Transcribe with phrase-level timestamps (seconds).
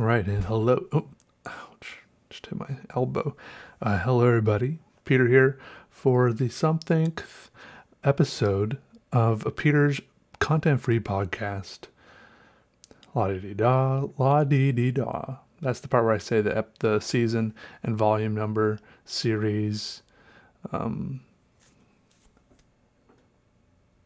[0.00, 0.86] Right, and hello.
[0.92, 1.08] Oh,
[1.46, 1.98] ouch,
[2.30, 3.36] just hit my elbow.
[3.82, 4.78] Uh, hello, everybody.
[5.04, 5.58] Peter here
[5.90, 7.18] for the something
[8.02, 8.78] episode
[9.12, 10.00] of a Peter's
[10.38, 11.80] content free podcast.
[13.14, 15.36] La dee da, la dee dee da.
[15.60, 20.00] That's the part where I say the ep- the season and volume number, series.
[20.72, 21.20] Um,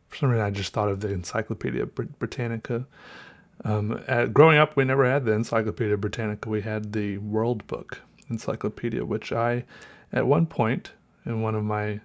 [0.08, 2.88] for some reason, I just thought of the Encyclopedia Brit- Britannica.
[3.62, 6.48] Um, at, growing up, we never had the Encyclopedia Britannica.
[6.48, 9.64] We had the World Book Encyclopedia, which I,
[10.12, 10.92] at one point
[11.24, 12.00] in one of my,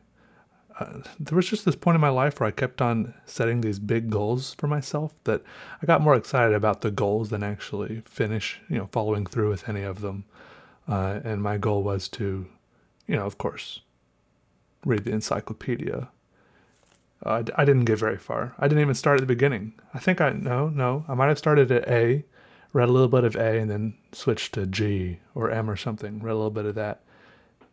[0.79, 3.79] uh, there was just this point in my life where I kept on setting these
[3.79, 5.41] big goals for myself that
[5.81, 9.67] I got more excited about the goals than actually finish, you know, following through with
[9.67, 10.25] any of them.
[10.87, 12.47] Uh, and my goal was to,
[13.07, 13.81] you know, of course,
[14.85, 16.09] read the encyclopedia
[17.25, 18.55] uh, I didn't get very far.
[18.59, 19.73] I didn't even start at the beginning.
[19.93, 21.05] I think I no no.
[21.07, 22.23] I might have started at A,
[22.71, 26.19] read a little bit of A, and then switched to G or M or something.
[26.19, 27.01] Read a little bit of that.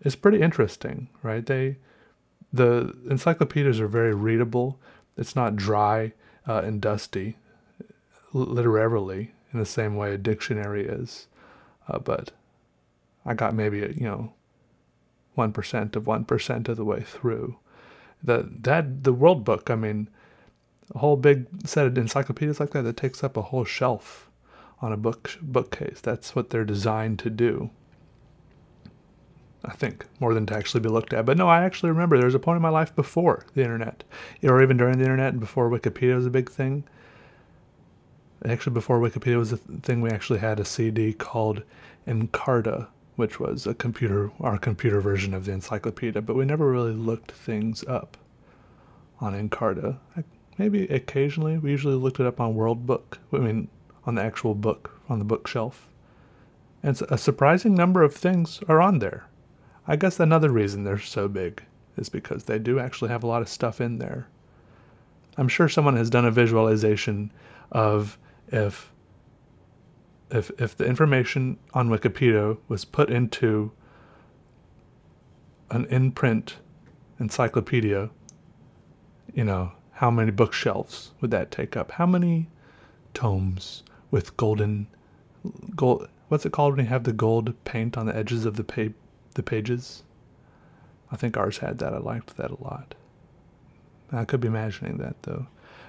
[0.01, 1.47] It's pretty interesting, right?
[1.47, 1.77] They
[2.53, 4.81] the encyclopedias are very readable.
[5.17, 6.13] It's not dry
[6.47, 7.37] uh, and dusty,
[8.33, 11.29] literally in the same way a dictionary is.
[11.89, 12.33] Uh, but
[13.25, 14.33] I got maybe you know
[15.35, 17.59] one percent of one percent of the way through
[18.23, 19.71] the that the World Book.
[19.71, 20.09] I mean,
[20.95, 24.31] a whole big set of encyclopedias like that that takes up a whole shelf
[24.81, 26.01] on a book bookcase.
[26.01, 27.71] That's what they're designed to do.
[29.65, 31.27] I think more than to actually be looked at.
[31.27, 34.05] But no, I actually remember there was a point in my life before the internet,
[34.43, 36.85] or even during the internet and before Wikipedia was a big thing.
[38.45, 41.63] Actually, before Wikipedia was a thing, we actually had a CD called
[42.07, 42.87] Encarta,
[43.17, 47.33] which was a computer, our computer version of the encyclopedia, but we never really looked
[47.33, 48.17] things up
[49.21, 49.99] on Encarta.
[50.59, 53.19] Maybe occasionally, we usually looked it up on World Book.
[53.33, 53.69] I mean,
[54.05, 55.89] on the actual book, on the bookshelf.
[56.83, 59.27] And a surprising number of things are on there.
[59.89, 61.63] I guess another reason they're so big
[61.97, 64.29] is because they do actually have a lot of stuff in there.
[65.37, 67.33] I'm sure someone has done a visualization
[67.73, 68.19] of
[68.49, 68.93] if
[70.31, 73.73] if if the information on Wikipedia was put into
[75.71, 76.57] an in-print
[77.19, 78.11] encyclopedia,
[79.35, 81.93] you know, how many bookshelves would that take up?
[81.93, 82.49] How many
[83.15, 84.89] tomes with golden
[85.75, 88.65] gold what's it called when you have the gold paint on the edges of the
[88.65, 88.95] pa-
[89.35, 90.03] the pages?
[91.11, 91.95] I think ours had that.
[91.95, 92.95] I liked that a lot.
[94.13, 95.47] I could be imagining that though.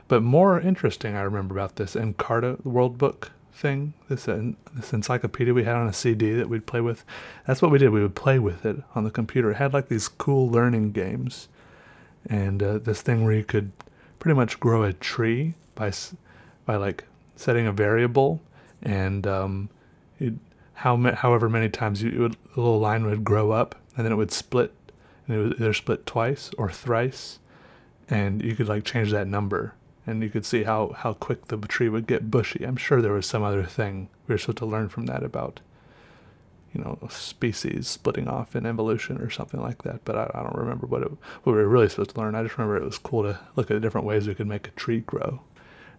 [0.08, 4.94] But more interesting I remember about this Encarta the World Book thing, this uh, this
[4.94, 7.04] encyclopedia we had on a CD that we'd play with.
[7.46, 7.90] That's what we did.
[7.90, 9.52] We would play with it on the computer.
[9.52, 11.48] It had like these cool learning games,
[12.30, 13.72] and uh, this thing where you could
[14.20, 15.92] pretty much grow a tree by
[16.66, 18.42] by like setting a variable
[18.82, 19.70] and um,
[20.76, 24.16] how however many times you would, a little line would grow up and then it
[24.16, 24.74] would split
[25.28, 27.40] and it would either split twice or thrice
[28.10, 29.74] and you could like change that number
[30.08, 32.64] and you could see how, how quick the tree would get bushy.
[32.66, 35.60] I'm sure there was some other thing we were supposed to learn from that about,
[36.74, 40.06] you know, species splitting off in evolution or something like that.
[40.06, 41.12] But I, I don't remember what it,
[41.44, 42.36] what we were really supposed to learn.
[42.36, 44.70] I just remember it was cool to look at the different ways we could make
[44.70, 45.42] a tree grow,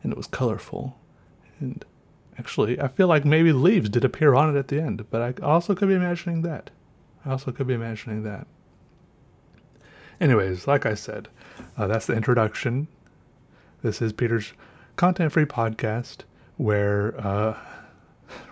[0.02, 0.98] and it was colorful.
[1.60, 1.84] And
[2.38, 5.44] actually, I feel like maybe leaves did appear on it at the end, but I
[5.44, 6.70] also could be imagining that.
[7.26, 8.46] I also could be imagining that.
[10.18, 11.28] Anyways, like I said,
[11.76, 12.88] uh, that's the introduction
[13.82, 14.52] this is Peter's
[14.96, 16.18] content free podcast
[16.56, 17.56] where, uh,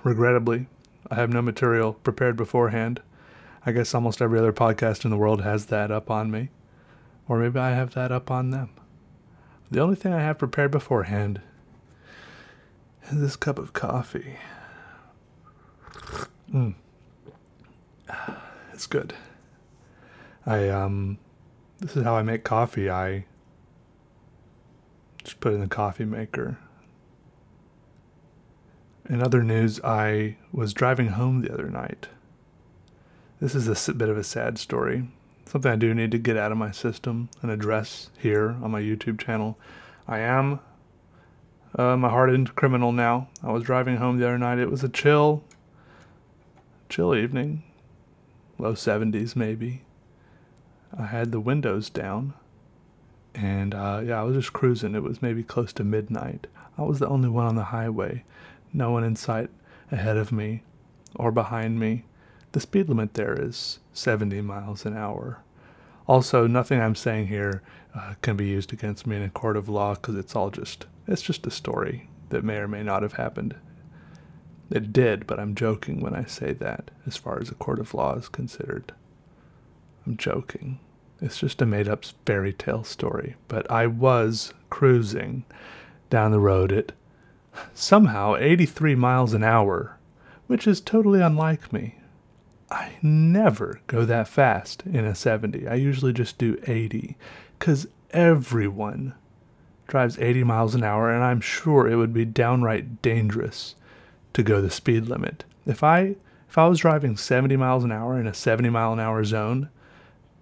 [0.05, 0.69] regrettably,
[1.11, 3.03] I have no material prepared beforehand.
[3.65, 6.51] I guess almost every other podcast in the world has that up on me.
[7.29, 8.71] Or maybe I have that up on them.
[9.71, 11.41] The only thing I have prepared beforehand
[13.11, 14.37] is this cup of coffee.
[16.53, 16.75] Mm.
[18.73, 19.15] It's good.
[20.45, 21.19] I, um,
[21.81, 22.89] this is how I make coffee.
[22.89, 23.25] I
[25.27, 26.57] just put in the coffee maker.
[29.09, 32.07] In other news, I was driving home the other night.
[33.41, 35.09] This is a bit of a sad story.
[35.45, 38.81] Something I do need to get out of my system and address here on my
[38.81, 39.59] YouTube channel.
[40.07, 40.61] I am
[41.77, 43.29] um, a hardened criminal now.
[43.43, 44.61] I was driving home the other night.
[44.61, 45.43] It was a chill,
[46.89, 47.65] chill evening,
[48.59, 49.83] low 70s maybe.
[50.97, 52.35] I had the windows down
[53.37, 54.95] and uh, yeah, I was just cruising.
[54.95, 56.47] It was maybe close to midnight.
[56.79, 58.25] I was the only one on the highway,
[58.73, 59.51] no one in sight
[59.93, 60.63] ahead of me
[61.15, 62.05] or behind me.
[62.53, 65.43] The speed limit there is 70 miles an hour.
[66.09, 67.63] Also, nothing I'm saying here
[67.95, 70.87] uh, can be used against me in a court of law because it's all just
[71.07, 73.55] it's just a story that may or may not have happened.
[74.71, 77.95] It did, but I'm joking when I say that, as far as a court of
[77.95, 78.93] law is considered.
[80.05, 80.81] I'm joking.
[81.21, 83.37] It's just a made up fairy tale story.
[83.49, 85.45] But I was cruising
[86.11, 86.93] down the road at
[87.75, 89.97] somehow 83 miles an hour,
[90.47, 91.97] which is totally unlike me.
[92.71, 95.69] I never go that fast in a 70.
[95.69, 97.17] I usually just do 80
[97.59, 99.15] because everyone
[99.87, 103.77] drives 80 miles an hour, and I'm sure it would be downright dangerous
[104.33, 105.45] to go the speed limit.
[105.65, 106.17] If I
[106.49, 109.69] if I was driving 70 miles an hour in a 70 mile an hour zone,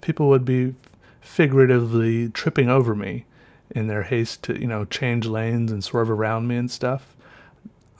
[0.04, 0.74] people would be
[1.22, 3.24] figuratively tripping over me
[3.70, 7.16] in their haste to, you know, change lanes and swerve around me and stuff.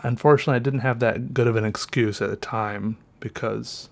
[0.01, 3.89] Unfortunately, I didn't have that good of an excuse at the time because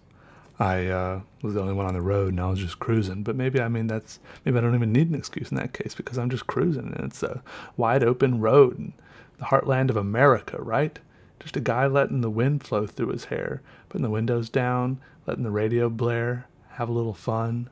[0.60, 3.22] I uh, was the only one on the road and I was just cruising.
[3.22, 5.94] But maybe I mean that's maybe I don't even need an excuse in that case
[5.94, 7.42] because I'm just cruising and it's a
[7.78, 8.92] wide open road in
[9.38, 10.98] the heartland of America, right?
[11.40, 15.44] Just a guy letting the wind flow through his hair, putting the windows down, letting
[15.44, 17.70] the radio blare, have a little fun.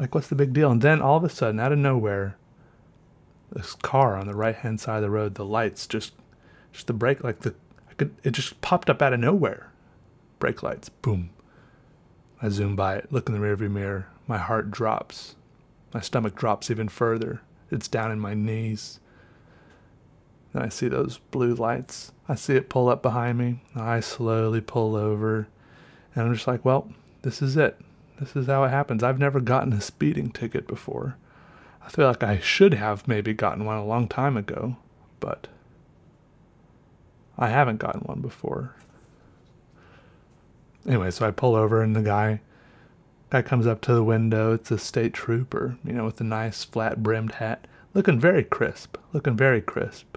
[0.00, 0.70] Like what's the big deal?
[0.70, 2.38] And then all of a sudden, out of nowhere,
[3.52, 6.14] this car on the right hand side of the road, the lights just
[6.72, 7.54] just the brake like the
[7.90, 9.70] I could it just popped up out of nowhere.
[10.38, 11.30] Brake lights, boom
[12.42, 14.06] I zoom by it, look in the rearview mirror.
[14.26, 15.36] My heart drops.
[15.92, 17.42] My stomach drops even further.
[17.70, 18.98] It's down in my knees.
[20.54, 22.12] Then I see those blue lights.
[22.28, 23.60] I see it pull up behind me.
[23.76, 25.48] I slowly pull over.
[26.14, 27.78] And I'm just like, well, this is it.
[28.20, 29.02] This is how it happens.
[29.02, 31.16] I've never gotten a speeding ticket before.
[31.82, 34.76] I feel like I should have maybe gotten one a long time ago,
[35.18, 35.48] but
[37.38, 38.76] I haven't gotten one before.
[40.86, 42.40] Anyway, so I pull over and the guy
[43.30, 44.52] guy comes up to the window.
[44.52, 48.96] It's a state trooper, you know, with a nice flat brimmed hat, looking very crisp,
[49.12, 50.09] looking very crisp.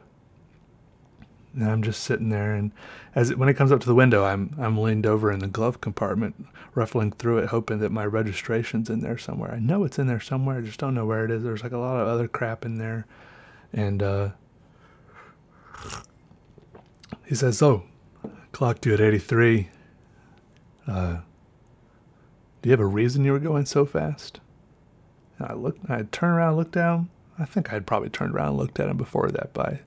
[1.55, 2.71] And I'm just sitting there, and
[3.13, 5.47] as it, when it comes up to the window, I'm I'm leaned over in the
[5.47, 9.51] glove compartment, ruffling through it, hoping that my registration's in there somewhere.
[9.51, 11.43] I know it's in there somewhere, I just don't know where it is.
[11.43, 13.05] There's like a lot of other crap in there,
[13.71, 14.29] and uh,
[17.25, 17.83] he says, "Oh,
[18.51, 19.69] clocked you at 83."
[20.87, 21.17] Uh,
[22.63, 24.39] do you have a reason you were going so fast?
[25.37, 27.09] And I looked, I turned around, looked down.
[27.37, 29.79] I think I'd probably turned around and looked at him before that, but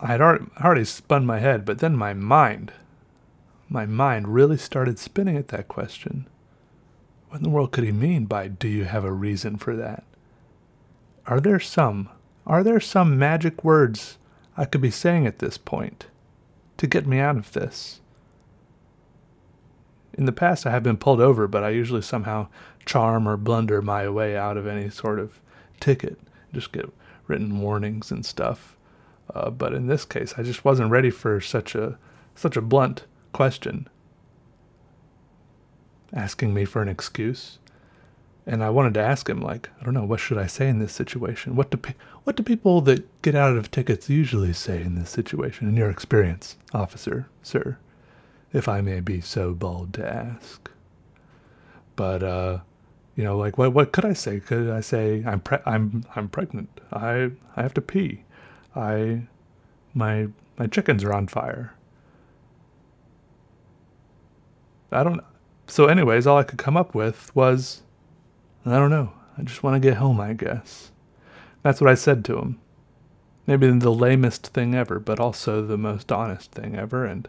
[0.00, 2.72] I had already, spun my head, but then my mind,
[3.68, 6.26] my mind really started spinning at that question.
[7.28, 10.04] What in the world could he mean by, do you have a reason for that?
[11.26, 12.10] Are there some,
[12.46, 14.18] are there some magic words
[14.56, 16.06] I could be saying at this point
[16.76, 18.00] to get me out of this?
[20.12, 22.48] In the past, I have been pulled over, but I usually somehow
[22.84, 25.40] charm or blunder my way out of any sort of
[25.80, 26.18] ticket.
[26.52, 26.92] Just get
[27.26, 28.76] written warnings and stuff.
[29.34, 31.98] Uh, but in this case, I just wasn't ready for such a
[32.34, 33.88] such a blunt question,
[36.12, 37.58] asking me for an excuse.
[38.44, 40.80] And I wanted to ask him, like, I don't know, what should I say in
[40.80, 41.54] this situation?
[41.54, 41.94] What do pe-
[42.24, 45.68] what do people that get out of tickets usually say in this situation?
[45.68, 47.78] In your experience, officer, sir
[48.52, 50.70] if I may be so bold to ask.
[51.96, 52.58] But uh,
[53.16, 54.40] you know, like what what could I say?
[54.40, 56.80] Could I say I'm pre- I'm I'm pregnant?
[56.92, 58.24] I I have to pee.
[58.74, 59.22] I
[59.94, 60.28] my
[60.58, 61.74] my chickens are on fire.
[64.90, 65.20] I don't
[65.66, 67.82] so anyways, all I could come up with was
[68.64, 69.12] I don't know.
[69.38, 70.92] I just want to get home, I guess.
[71.62, 72.60] That's what I said to him.
[73.46, 77.28] Maybe the lamest thing ever, but also the most honest thing ever and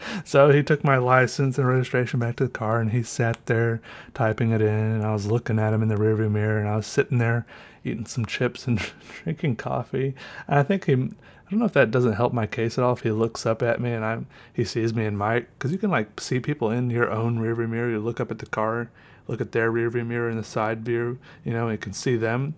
[0.24, 3.82] so he took my license and registration back to the car and he sat there
[4.14, 6.76] typing it in and I was looking at him in the rearview mirror and I
[6.76, 7.46] was sitting there
[7.84, 8.80] eating some chips and
[9.24, 10.16] drinking coffee.
[10.48, 12.94] And I think he I don't know if that doesn't help my case at all
[12.94, 15.78] if he looks up at me and I'm he sees me in my cuz you
[15.78, 17.90] can like see people in your own rearview mirror.
[17.90, 18.90] You look up at the car,
[19.28, 22.16] look at their rearview mirror in the side view, you know, and you can see
[22.16, 22.56] them.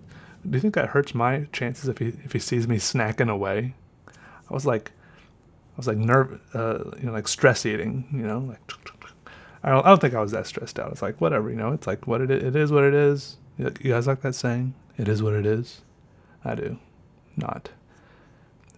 [0.49, 3.73] Do you think that hurts my chances if he if he sees me snacking away?
[4.49, 4.91] I was like
[5.77, 8.59] was like nerve, uh, you know, like stress eating, you know, like
[9.63, 10.91] I don't, I don't think I was that stressed out.
[10.91, 11.71] It's like whatever, you know.
[11.71, 13.37] It's like what it is, it is what it is.
[13.57, 14.75] You guys like that saying?
[14.97, 15.81] It is what it is.
[16.45, 16.77] I do,
[17.35, 17.69] not.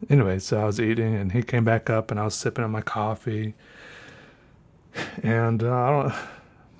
[0.10, 2.72] Anyway, so I was eating, and he came back up, and I was sipping on
[2.72, 3.53] my coffee,
[5.22, 6.13] and uh, I don't.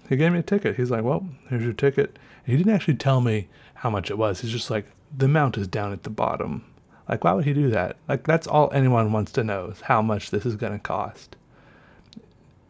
[0.08, 0.78] He gave me a ticket.
[0.78, 4.18] He's like, "Well, here's your ticket." And he didn't actually tell me how much it
[4.18, 4.42] was.
[4.42, 6.66] He's just like, "The amount is down at the bottom."
[7.10, 7.98] Like, why would he do that?
[8.08, 11.36] Like, that's all anyone wants to know is how much this is going to cost.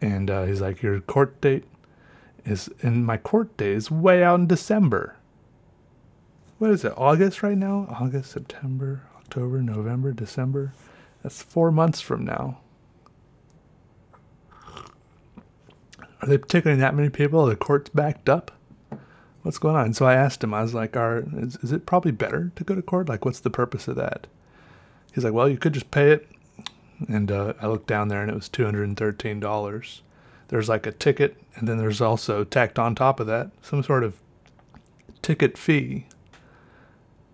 [0.02, 1.66] And uh, he's like, your court date
[2.46, 5.18] is, and my court date is way out in December.
[6.58, 6.94] what is it?
[6.98, 7.88] August right now?
[8.00, 10.74] August, September, October, November, December.
[11.22, 12.60] That's four months from now.
[16.22, 17.42] Are they ticketing that many people?
[17.42, 18.52] Are the court's backed up?
[19.42, 19.94] What's going on?
[19.94, 22.76] So I asked him, I was like, Are, is, is it probably better to go
[22.76, 23.10] to court?
[23.10, 24.28] Like, what's the purpose of that?
[25.14, 26.28] He's like, Well, you could just pay it.
[27.08, 30.02] And uh, I looked down there and it was $213.
[30.50, 34.04] There's like a ticket, and then there's also tacked on top of that some sort
[34.04, 34.20] of
[35.22, 36.08] ticket fee.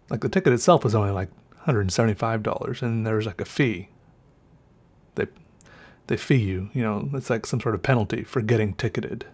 [0.09, 1.29] Like the ticket itself was only like
[1.65, 3.89] $175, and there's like a fee.
[5.15, 5.27] They
[6.07, 9.25] they fee you, you know, it's like some sort of penalty for getting ticketed.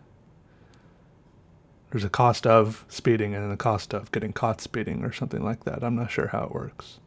[1.92, 5.66] There's a cost of speeding and a cost of getting caught speeding or something like
[5.66, 5.84] that.
[5.84, 7.00] I'm not sure how it works.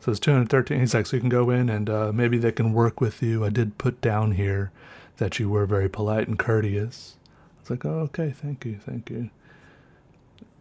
[0.00, 0.80] So it's 213.
[0.80, 3.44] He's like, so you can go in and uh, maybe they can work with you.
[3.44, 4.72] I did put down here
[5.18, 7.16] that you were very polite and courteous.
[7.26, 9.30] I was like, oh, okay, thank you, thank you.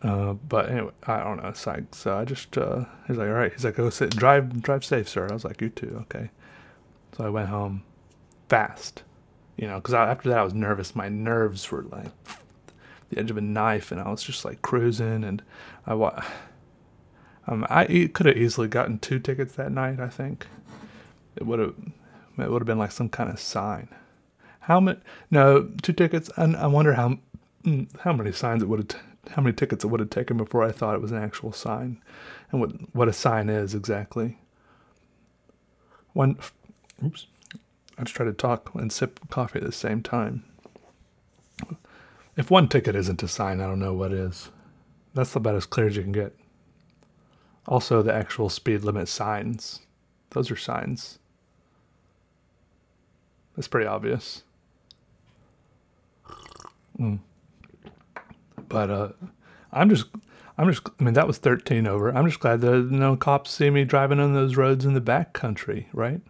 [0.01, 1.53] Uh, but anyway, I don't know.
[1.53, 3.53] So I, so I just, uh, he's like, all right.
[3.53, 5.27] He's like, go sit, drive, drive safe, sir.
[5.29, 6.29] I was like, you too, okay.
[7.15, 7.83] So I went home
[8.49, 9.03] fast,
[9.55, 10.95] you know, because after that I was nervous.
[10.95, 12.11] My nerves were like
[13.09, 15.41] the edge of a knife, and I was just like cruising, and
[15.85, 15.93] I
[17.47, 19.99] um, I could have easily gotten two tickets that night.
[19.99, 20.47] I think
[21.35, 21.75] it would have
[22.37, 23.89] it would have been like some kind of sign.
[24.61, 24.99] How many?
[25.31, 26.29] No, two tickets.
[26.35, 27.19] And I wonder how
[27.63, 29.01] mm, how many signs it would have.
[29.31, 32.01] How many tickets it would have taken before I thought it was an actual sign,
[32.51, 34.37] and what what a sign is exactly.
[36.13, 36.37] One,
[37.05, 37.27] oops,
[37.97, 40.43] I just try to talk and sip coffee at the same time.
[42.37, 44.51] If one ticket isn't a sign, I don't know what is.
[45.15, 46.35] That's about as clear as you can get.
[47.67, 49.79] Also, the actual speed limit signs.
[50.29, 51.17] Those are signs.
[53.55, 54.43] That's pretty obvious.
[56.99, 57.19] Mm.
[58.69, 59.09] But uh,
[59.73, 60.05] I'm just,
[60.59, 60.87] I'm just.
[60.99, 62.15] I mean, that was 13 over.
[62.15, 65.33] I'm just glad that no cops see me driving on those roads in the back
[65.33, 66.21] country, right?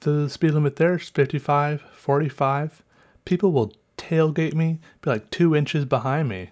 [0.00, 2.82] The speed limit there is 55, 45.
[3.24, 3.72] People will
[4.08, 6.50] tailgate me, be like two inches behind me.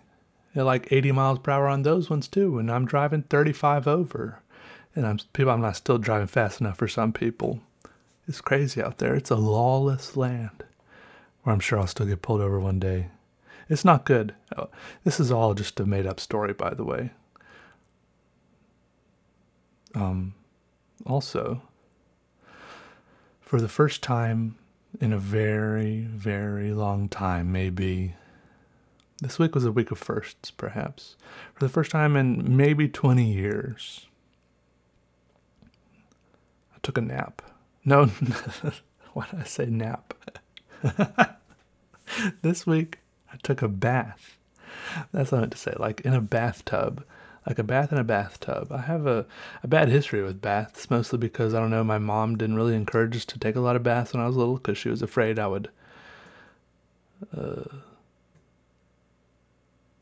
[0.54, 4.40] At like 80 miles per hour on those ones too, and I'm driving 35 over.
[4.96, 7.60] And I'm people I'm not still driving fast enough for some people.
[8.26, 9.14] It's crazy out there.
[9.14, 10.64] It's a lawless land.
[11.42, 13.08] Where I'm sure I'll still get pulled over one day.
[13.68, 14.34] It's not good.
[14.56, 14.68] Oh,
[15.04, 17.10] this is all just a made up story, by the way.
[19.94, 20.34] Um,
[21.06, 21.62] also,
[23.40, 24.56] for the first time
[24.98, 28.14] in a very, very long time, maybe.
[29.20, 31.16] This week was a week of firsts, perhaps.
[31.54, 34.06] For the first time in maybe 20 years,
[36.74, 37.42] I took a nap.
[37.84, 38.06] No,
[39.12, 40.14] why did I say nap?
[42.42, 42.98] this week,
[43.32, 44.38] I took a bath.
[45.12, 47.04] That's what I meant to say, like in a bathtub
[47.46, 48.70] like a bath in a bathtub.
[48.70, 49.26] I have a,
[49.62, 53.16] a bad history with baths, mostly because I don't know, my mom didn't really encourage
[53.16, 55.38] us to take a lot of baths when I was little because she was afraid
[55.38, 55.70] I would.
[57.36, 57.64] Uh,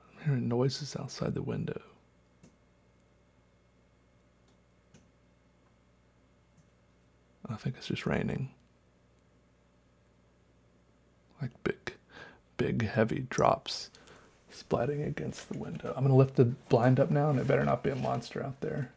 [0.00, 1.80] I'm hearing noises outside the window.
[7.48, 8.50] I think it's just raining.
[11.40, 11.94] Like big,
[12.56, 13.90] big, heavy drops
[14.68, 15.88] splatting against the window.
[15.96, 18.44] I'm going to lift the blind up now, and it better not be a monster
[18.44, 18.90] out there.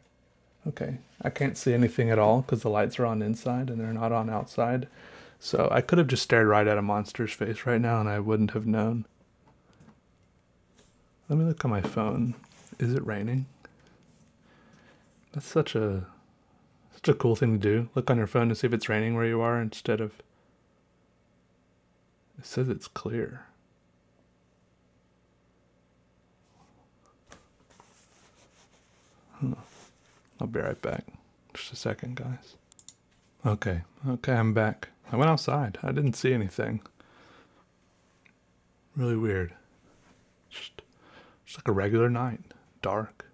[0.66, 3.92] Okay, I can't see anything at all because the lights are on inside and they're
[3.92, 4.86] not on outside.
[5.40, 8.20] So I could have just stared right at a monster's face right now and I
[8.20, 9.06] wouldn't have known.
[11.28, 12.34] Let me look on my phone.
[12.78, 13.46] Is it raining?
[15.32, 16.06] That's such a
[16.94, 17.88] such a cool thing to do.
[17.96, 20.12] Look on your phone to see if it's raining where you are instead of
[22.38, 23.46] It says it's clear.
[30.40, 31.04] I'll be right back.
[31.54, 32.56] Just a second, guys.
[33.44, 34.88] Okay, okay, I'm back.
[35.10, 35.78] I went outside.
[35.82, 36.80] I didn't see anything.
[38.96, 39.52] Really weird.
[40.50, 40.82] Just,
[41.44, 42.40] just like a regular night.
[42.82, 43.26] Dark.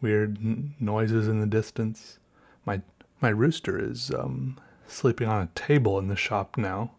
[0.00, 2.18] Weird n- noises in the distance.
[2.64, 2.80] My
[3.20, 6.92] my rooster is um, sleeping on a table in the shop now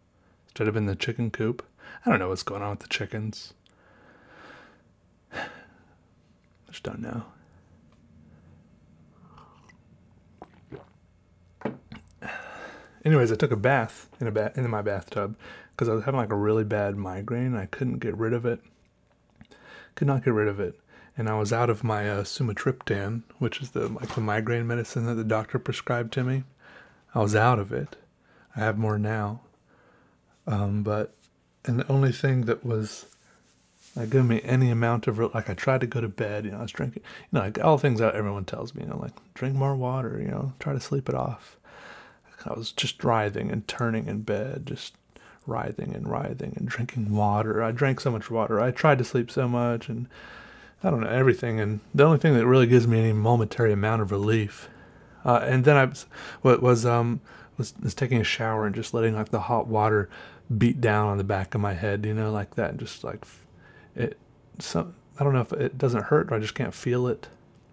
[0.47, 1.65] instead of in the chicken coop.
[2.05, 3.53] I don't know what's going on with the chickens.
[5.33, 5.45] I
[6.71, 7.23] just don't know.
[13.07, 15.35] Anyways, I took a bath in a ba- in my bathtub
[15.71, 17.55] because I was having like a really bad migraine.
[17.55, 18.59] I couldn't get rid of it.
[19.95, 20.79] Could not get rid of it,
[21.17, 25.05] and I was out of my uh, sumatriptan, which is the like the migraine medicine
[25.07, 26.43] that the doctor prescribed to me.
[27.15, 27.95] I was out of it.
[28.55, 29.41] I have more now,
[30.45, 31.13] um, but
[31.65, 33.05] and the only thing that was
[33.95, 36.59] Like give me any amount of like I tried to go to bed, you know,
[36.59, 39.13] I was drinking, you know, like all things that everyone tells me, you know, like
[39.33, 41.56] drink more water, you know, try to sleep it off.
[42.45, 44.93] I was just writhing and turning in bed, just
[45.45, 47.63] writhing and writhing and drinking water.
[47.63, 48.59] I drank so much water.
[48.59, 50.07] I tried to sleep so much and
[50.83, 51.59] I don't know everything.
[51.59, 54.69] And the only thing that really gives me any momentary amount of relief,
[55.25, 56.05] uh, and then I was,
[56.41, 57.21] what was um
[57.57, 60.09] was, was taking a shower and just letting like the hot water
[60.55, 63.25] beat down on the back of my head, you know, like that, and just like
[63.95, 64.17] it.
[64.59, 67.27] Some I don't know if it doesn't hurt or I just can't feel it.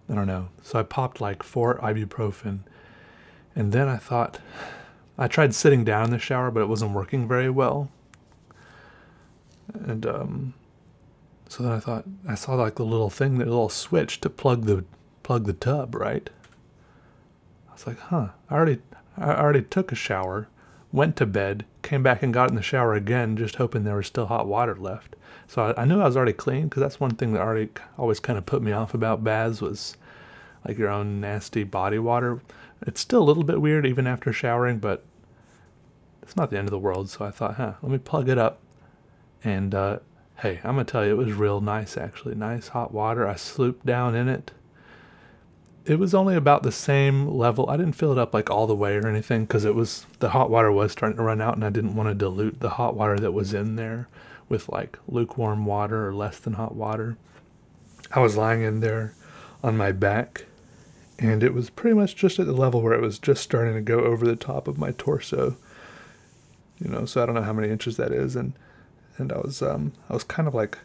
[0.09, 0.49] I don't know.
[0.63, 2.59] So I popped like four ibuprofen,
[3.55, 4.39] and then I thought
[5.17, 7.89] I tried sitting down in the shower, but it wasn't working very well.
[9.73, 10.53] And um,
[11.47, 14.65] so then I thought I saw like the little thing, the little switch to plug
[14.65, 14.83] the
[15.23, 16.29] plug the tub, right?
[17.69, 18.29] I was like, huh.
[18.49, 18.79] I already
[19.17, 20.47] I already took a shower,
[20.91, 24.07] went to bed, came back and got in the shower again, just hoping there was
[24.07, 25.15] still hot water left.
[25.47, 28.19] So I, I knew I was already clean because that's one thing that already always
[28.19, 29.95] kind of put me off about baths was
[30.67, 32.41] like your own nasty body water.
[32.85, 35.03] It's still a little bit weird even after showering, but
[36.21, 37.09] it's not the end of the world.
[37.09, 38.59] So I thought, huh, let me plug it up.
[39.43, 39.99] And uh,
[40.37, 42.35] hey, I'm gonna tell you, it was real nice actually.
[42.35, 43.27] Nice hot water.
[43.27, 44.51] I slooped down in it.
[45.85, 47.69] It was only about the same level.
[47.69, 50.29] I didn't fill it up like all the way or anything because it was the
[50.29, 52.95] hot water was starting to run out, and I didn't want to dilute the hot
[52.95, 54.07] water that was in there
[54.49, 57.17] with like lukewarm water or less than hot water.
[58.11, 59.13] I was lying in there
[59.63, 60.45] on my back
[61.17, 63.81] and it was pretty much just at the level where it was just starting to
[63.81, 65.55] go over the top of my torso.
[66.79, 68.53] You know, so I don't know how many inches that is, and
[69.17, 70.77] and I was um I was kind of like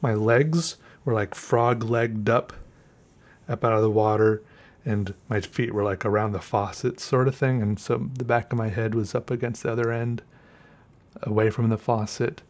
[0.00, 2.52] my legs were like frog legged up
[3.48, 4.42] up out of the water
[4.84, 8.52] and my feet were like around the faucet sort of thing and so the back
[8.52, 10.22] of my head was up against the other end
[11.22, 12.42] away from the faucet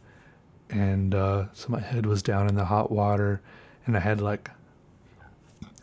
[0.69, 3.41] and uh, so my head was down in the hot water
[3.85, 4.49] and i had like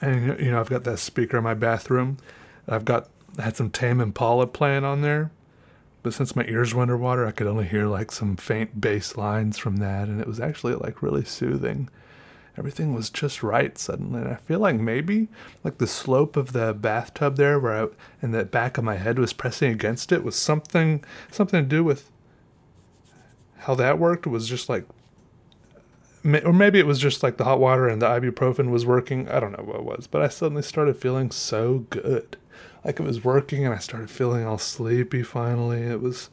[0.00, 2.18] and you know I've got that speaker in my bathroom.
[2.68, 5.30] I've got I had some Tame Impala playing on there,
[6.02, 9.58] but since my ears were underwater, I could only hear like some faint bass lines
[9.58, 11.88] from that, and it was actually like really soothing.
[12.56, 15.28] Everything was just right suddenly, and I feel like maybe
[15.62, 17.88] like the slope of the bathtub there, where I,
[18.20, 21.84] and the back of my head was pressing against it, was something something to do
[21.84, 22.10] with
[23.58, 24.26] how that worked.
[24.26, 24.84] It was just like
[26.36, 29.28] or maybe it was just like the hot water and the ibuprofen was working.
[29.28, 32.36] I don't know what it was, but I suddenly started feeling so good.
[32.84, 35.82] Like it was working and I started feeling all sleepy finally.
[35.82, 36.30] It was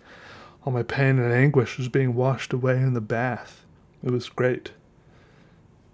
[0.63, 3.63] all my pain and anguish was being washed away in the bath.
[4.03, 4.71] It was great.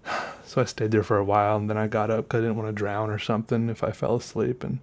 [0.44, 2.56] So I stayed there for a while and then I got up because I didn't
[2.56, 4.80] want to drown or something if I fell asleep and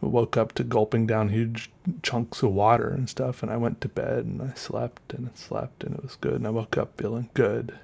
[0.00, 1.70] woke up to gulping down huge
[2.02, 5.84] chunks of water and stuff and I went to bed and I slept and slept
[5.84, 7.78] and it was good and I woke up feeling good.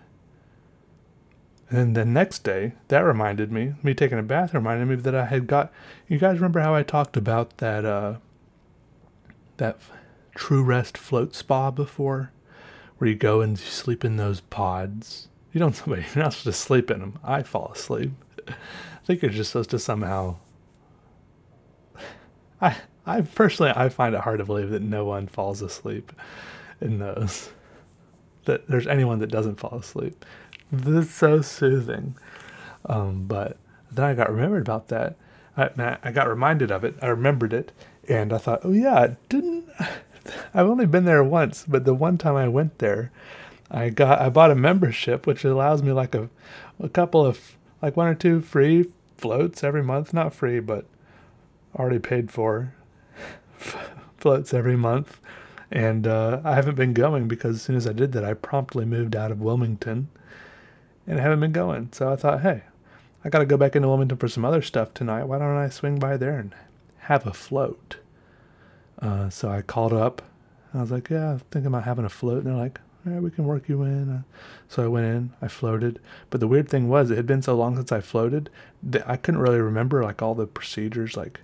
[1.72, 5.14] And then the next day, that reminded me, me taking a bath reminded me that
[5.14, 5.72] I had got.
[6.06, 8.16] You guys remember how I talked about that uh,
[9.56, 9.78] that
[10.34, 12.30] True Rest float spa before,
[12.98, 15.28] where you go and you sleep in those pods.
[15.54, 15.72] You don't.
[15.74, 17.18] Somebody, you're not supposed to sleep in them.
[17.24, 18.12] I fall asleep.
[18.46, 18.52] I
[19.06, 20.36] think you're just supposed to somehow.
[22.60, 26.12] I I personally I find it hard to believe that no one falls asleep
[26.82, 27.48] in those.
[28.44, 30.26] That there's anyone that doesn't fall asleep.
[30.72, 32.16] This is so soothing.
[32.86, 33.58] Um, but
[33.90, 35.16] then I got remembered about that.
[35.54, 36.96] I, I got reminded of it.
[37.02, 37.72] I remembered it,
[38.08, 39.68] and I thought, oh yeah, didn't.
[40.54, 43.10] I've only been there once, but the one time I went there,
[43.70, 46.30] I got I bought a membership, which allows me like a
[46.80, 48.86] a couple of like one or two free
[49.18, 50.14] floats every month.
[50.14, 50.86] Not free, but
[51.76, 52.74] already paid for
[54.16, 55.20] floats every month.
[55.70, 58.84] And uh, I haven't been going because as soon as I did that, I promptly
[58.84, 60.08] moved out of Wilmington
[61.06, 61.88] and I haven't been going.
[61.92, 62.62] So I thought, hey,
[63.24, 65.24] I got to go back into Wilmington for some other stuff tonight.
[65.24, 66.54] Why don't I swing by there and
[66.98, 67.96] have a float?
[69.00, 70.22] Uh, so I called up.
[70.74, 72.38] I was like, yeah, I'm thinking about having a float.
[72.38, 74.10] And they're like, yeah, we can work you in.
[74.10, 74.22] Uh,
[74.68, 76.00] so I went in, I floated.
[76.30, 78.48] But the weird thing was, it had been so long since I floated
[78.82, 81.40] that I couldn't really remember like all the procedures, like,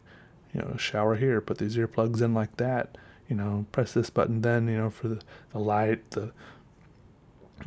[0.54, 2.96] you know, shower here, put these earplugs in like that,
[3.28, 5.20] you know, press this button then, you know, for the,
[5.52, 6.32] the light, the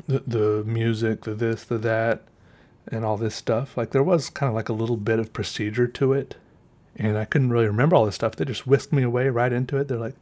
[0.08, 2.24] the, the music, the this, the that,
[2.92, 3.78] and all this stuff.
[3.78, 6.36] Like there was kind of like a little bit of procedure to it,
[6.96, 8.36] and I couldn't really remember all this stuff.
[8.36, 9.88] They just whisked me away right into it.
[9.88, 10.16] They're like,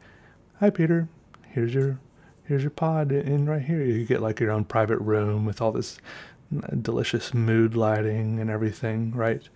[0.59, 1.07] "Hi, Peter.
[1.47, 1.99] Here's your
[2.45, 3.83] here's your pod in right here.
[3.83, 5.97] You get like your own private room with all this
[6.81, 9.47] delicious mood lighting and everything, right?"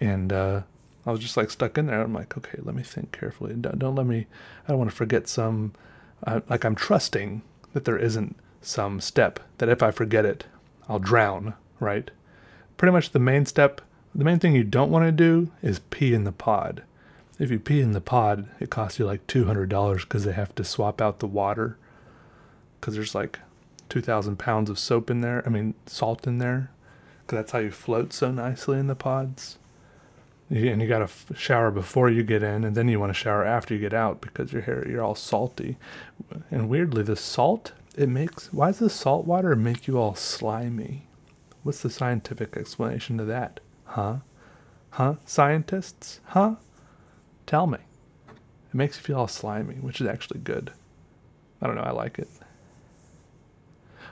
[0.00, 0.62] And uh,
[1.06, 2.02] I was just like stuck in there.
[2.02, 3.54] I'm like, okay, let me think carefully.
[3.54, 4.26] Don't, don't let me.
[4.64, 5.72] I don't want to forget some.
[6.26, 7.42] Uh, like I'm trusting
[7.72, 10.44] that there isn't some step that if I forget it,
[10.88, 12.10] I'll drown, right?
[12.76, 13.80] Pretty much the main step,
[14.14, 16.82] the main thing you don't want to do is pee in the pod.
[17.38, 20.64] If you pee in the pod, it costs you like $200 because they have to
[20.64, 21.76] swap out the water
[22.80, 23.38] because there's like
[23.88, 25.42] 2,000 pounds of soap in there.
[25.46, 26.70] I mean, salt in there
[27.20, 29.58] because that's how you float so nicely in the pods.
[30.50, 33.18] And you got to f- shower before you get in, and then you want to
[33.18, 35.76] shower after you get out because your hair you're all salty.
[36.50, 41.08] And weirdly, the salt it makes why does the salt water make you all slimy?
[41.64, 43.58] What's the scientific explanation to that?
[43.86, 44.18] Huh?
[44.90, 45.16] Huh?
[45.26, 46.20] Scientists?
[46.26, 46.54] Huh?
[47.44, 47.78] Tell me.
[48.28, 50.70] It makes you feel all slimy, which is actually good.
[51.60, 52.28] I don't know, I like it.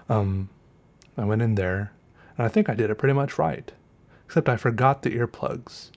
[0.09, 0.49] Um
[1.17, 1.93] I went in there
[2.37, 3.71] and I think I did it pretty much right.
[4.25, 5.91] Except I forgot the earplugs.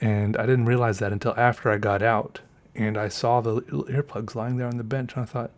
[0.00, 2.40] And I didn't realize that until after I got out.
[2.74, 5.14] And I saw the earplugs lying there on the bench.
[5.14, 5.50] And I thought,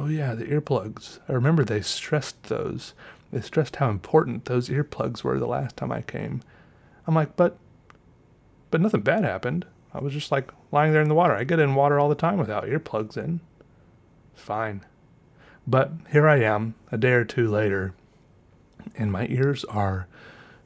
[0.00, 1.18] oh, yeah, the earplugs.
[1.28, 2.94] I remember they stressed those.
[3.32, 6.42] They stressed how important those earplugs were the last time I came.
[7.06, 7.58] I'm like, but,
[8.70, 9.66] but nothing bad happened.
[9.92, 11.34] I was just like lying there in the water.
[11.34, 13.40] I get in water all the time without earplugs in.
[14.34, 14.84] Fine.
[15.66, 17.94] But here I am, a day or two later,
[18.96, 20.06] and my ears are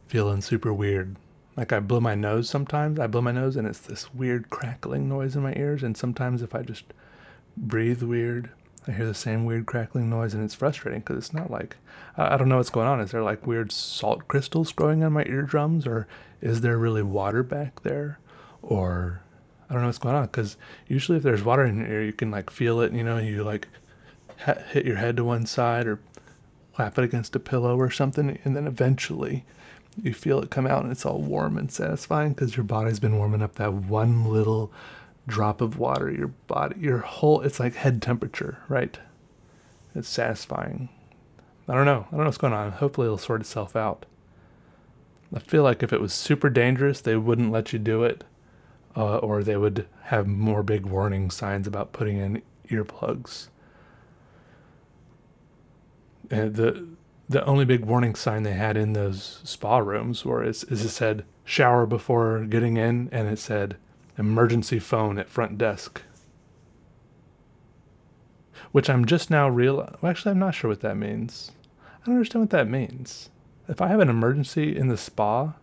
[0.07, 1.17] feeling super weird.
[1.57, 2.99] Like I blow my nose sometimes.
[2.99, 5.83] I blow my nose and it's this weird crackling noise in my ears.
[5.83, 6.85] And sometimes if I just
[7.57, 8.51] breathe weird,
[8.87, 11.77] I hear the same weird crackling noise and it's frustrating because it's not like,
[12.17, 13.01] I, don't know what's going on.
[13.01, 16.07] Is there like weird salt crystals growing on my eardrums or
[16.41, 18.19] is there really water back there?
[18.63, 19.23] Or
[19.69, 22.13] I don't know what's going on because usually if there's water in your ear, you
[22.13, 23.69] can like feel it, you know, you like
[24.41, 26.01] ha- hit your head to one side or
[26.75, 28.39] clap it against a pillow or something.
[28.45, 29.45] And then eventually
[30.03, 33.17] you feel it come out and it's all warm and satisfying because your body's been
[33.17, 34.73] warming up that one little
[35.27, 38.99] drop of water your body your whole it's like head temperature right?
[39.95, 40.89] It's satisfying.
[41.69, 42.07] I don't know.
[42.09, 42.73] I don't know what's going on.
[42.73, 44.07] Hopefully it'll sort itself out.
[45.33, 48.25] I feel like if it was super dangerous they wouldn't let you do it
[48.97, 53.49] uh, or they would have more big warning signs about putting in earplugs.
[56.31, 56.87] And the
[57.29, 61.25] the only big warning sign they had in those spa rooms is, is it said
[61.45, 63.77] shower before getting in and it said
[64.19, 66.03] emergency phone at front desk
[68.73, 71.53] which i'm just now real well, actually i'm not sure what that means
[72.03, 73.31] i don't understand what that means
[73.69, 75.55] if i have an emergency in the spa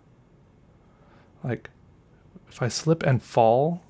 [1.44, 1.70] like
[2.50, 3.82] if i slip and fall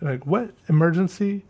[0.00, 1.44] like what emergency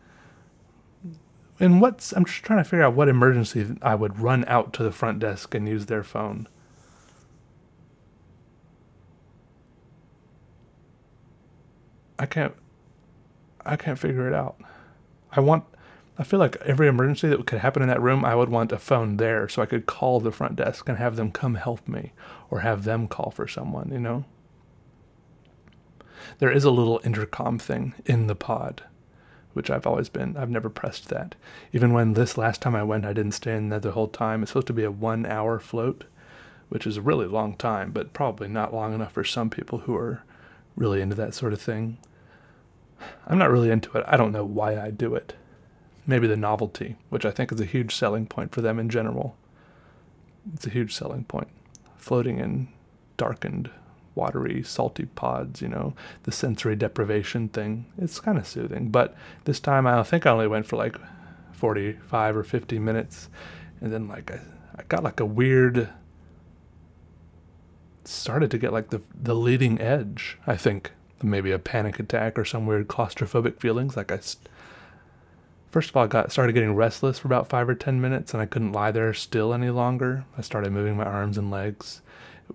[1.60, 4.82] and what's I'm just trying to figure out what emergency I would run out to
[4.82, 6.48] the front desk and use their phone.
[12.20, 12.54] I can't
[13.66, 14.60] I can't figure it out.
[15.32, 15.64] I want
[16.18, 18.78] I feel like every emergency that could happen in that room, I would want a
[18.78, 22.12] phone there so I could call the front desk and have them come help me
[22.50, 24.26] or have them call for someone, you know?
[26.38, 28.82] There is a little intercom thing in the pod
[29.52, 30.36] which I've always been.
[30.36, 31.34] I've never pressed that.
[31.72, 34.42] Even when this last time I went, I didn't stay in there the whole time.
[34.42, 36.04] It's supposed to be a one hour float,
[36.68, 39.96] which is a really long time, but probably not long enough for some people who
[39.96, 40.22] are
[40.76, 41.98] really into that sort of thing.
[43.26, 44.04] I'm not really into it.
[44.06, 45.34] I don't know why I do it.
[46.06, 49.36] Maybe the novelty, which I think is a huge selling point for them in general.
[50.54, 51.48] It's a huge selling point.
[51.96, 52.68] Floating in
[53.16, 53.70] darkened
[54.14, 57.86] watery, salty pods, you know, the sensory deprivation thing.
[57.98, 58.88] It's kind of soothing.
[58.88, 60.96] But this time I think I only went for like
[61.52, 63.28] 45 or 50 minutes.
[63.80, 64.40] And then, like, I,
[64.76, 65.90] I got like a weird,
[68.04, 70.92] started to get like the, the leading edge, I think.
[71.22, 73.96] Maybe a panic attack or some weird claustrophobic feelings.
[73.96, 74.20] Like, I,
[75.70, 78.42] first of all, I got started getting restless for about five or 10 minutes and
[78.42, 80.24] I couldn't lie there still any longer.
[80.38, 82.00] I started moving my arms and legs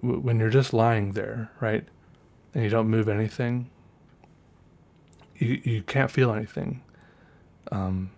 [0.01, 1.85] when you're just lying there, right,
[2.53, 3.69] and you don't move anything,
[5.37, 6.81] you you can't feel anything.
[7.71, 8.11] Um,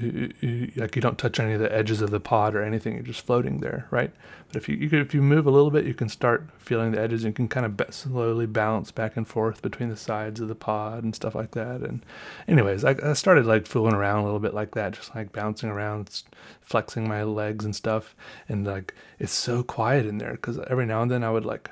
[0.00, 2.94] like you don't touch any of the edges of the pod or anything.
[2.94, 4.12] You're just floating there, right?
[4.46, 7.00] But if you, you if you move a little bit, you can start feeling the
[7.00, 7.24] edges.
[7.24, 10.54] And you can kind of slowly bounce back and forth between the sides of the
[10.54, 11.80] pod and stuff like that.
[11.80, 12.04] And
[12.46, 15.68] anyways, I, I started like fooling around a little bit like that, just like bouncing
[15.68, 16.22] around,
[16.60, 18.14] flexing my legs and stuff.
[18.48, 21.70] And like it's so quiet in there because every now and then I would like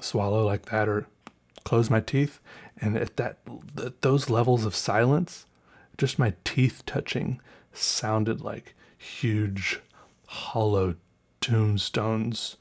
[0.00, 1.06] swallow like that or
[1.64, 2.38] close my teeth,
[2.80, 3.38] and at that
[3.76, 5.45] th- those levels of silence
[5.98, 7.40] just my teeth touching
[7.72, 9.80] sounded like huge
[10.26, 10.96] hollow
[11.40, 12.56] tombstones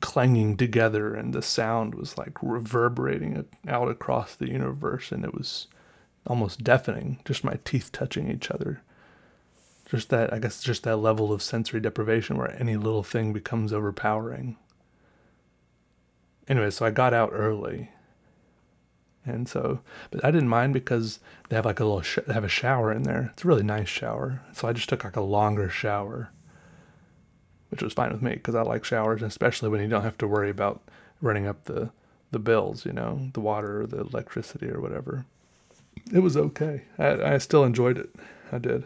[0.00, 5.66] clanging together and the sound was like reverberating out across the universe and it was
[6.26, 8.82] almost deafening just my teeth touching each other
[9.92, 13.74] just that I guess just that level of sensory deprivation where any little thing becomes
[13.74, 14.56] overpowering.
[16.48, 17.90] Anyway, so I got out early.
[19.24, 19.80] And so,
[20.10, 22.92] but I didn't mind because they have like a little, sh- they have a shower
[22.92, 23.30] in there.
[23.32, 24.40] It's a really nice shower.
[24.52, 26.30] So I just took like a longer shower,
[27.70, 30.26] which was fine with me because I like showers, especially when you don't have to
[30.26, 30.82] worry about
[31.20, 31.90] running up the,
[32.32, 35.24] the bills, you know, the water or the electricity or whatever.
[36.12, 36.82] It was okay.
[36.98, 38.10] I, I still enjoyed it.
[38.50, 38.84] I did.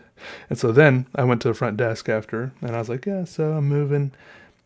[0.51, 3.25] And so then I went to the front desk after and I was like, yeah,
[3.25, 4.13] so I'm moving.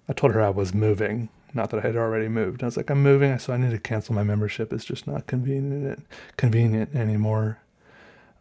[0.09, 2.63] I told her I was moving not that I had already moved.
[2.63, 4.73] I was like, I'm moving, so I need to cancel my membership.
[4.73, 7.59] It's just not convenient convenient anymore.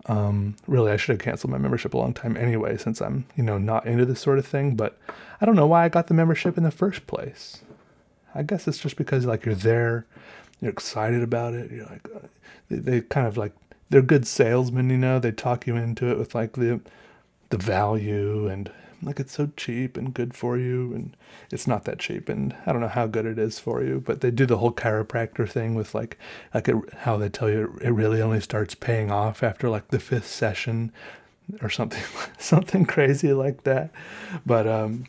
[0.06, 3.44] Um, really, I should have canceled my membership a long time anyway, since I'm you
[3.44, 4.76] know not into this sort of thing.
[4.76, 4.98] But
[5.42, 7.62] I don't know why I got the membership in the first place.
[8.34, 10.06] I guess it's just because like you're there,
[10.62, 11.72] you're excited about it.
[11.72, 12.28] You're like, uh,
[12.70, 13.54] they, they kind of like
[13.90, 15.20] they're good salesmen, you know.
[15.20, 16.80] They talk you into it with like the
[17.50, 21.16] the value and like it's so cheap and good for you and
[21.52, 24.22] it's not that cheap and i don't know how good it is for you but
[24.22, 26.18] they do the whole chiropractor thing with like
[26.54, 30.00] like it, how they tell you it really only starts paying off after like the
[30.00, 30.92] fifth session
[31.62, 32.04] or something
[32.38, 33.92] something crazy like that.
[34.46, 35.06] But um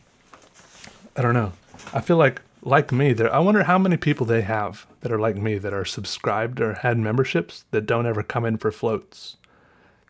[1.17, 1.53] i don't know.
[1.93, 5.19] I feel like like me there i wonder how many people they have that are
[5.19, 9.37] like me that are subscribed or had memberships that don't ever come in for floats.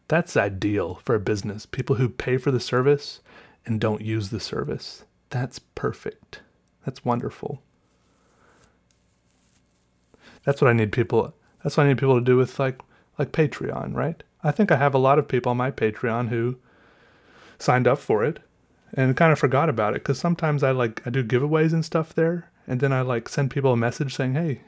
[0.09, 1.65] That's ideal for a business.
[1.65, 3.21] People who pay for the service
[3.67, 5.05] and don't use the service.
[5.31, 6.41] That's perfect.
[6.85, 7.63] That's wonderful.
[10.45, 12.81] That's what I need people that's what I need people to do with like
[13.19, 14.23] like Patreon, right?
[14.43, 16.57] I think I have a lot of people on my Patreon who
[17.59, 18.41] signed up for it
[18.95, 22.15] and kind of forgot about it cuz sometimes I like I do giveaways and stuff
[22.15, 24.63] there and then I like send people a message saying, "Hey,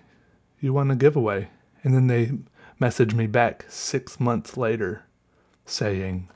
[0.60, 1.48] you won a giveaway."
[1.82, 2.32] And then they
[2.78, 5.04] message me back 6 months later
[5.64, 6.28] saying,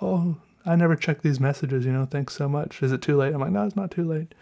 [0.00, 2.82] "Oh, I never check these messages, you know, thanks so much.
[2.82, 3.32] Is it too late?
[3.32, 4.34] I'm like, no, it's not too late.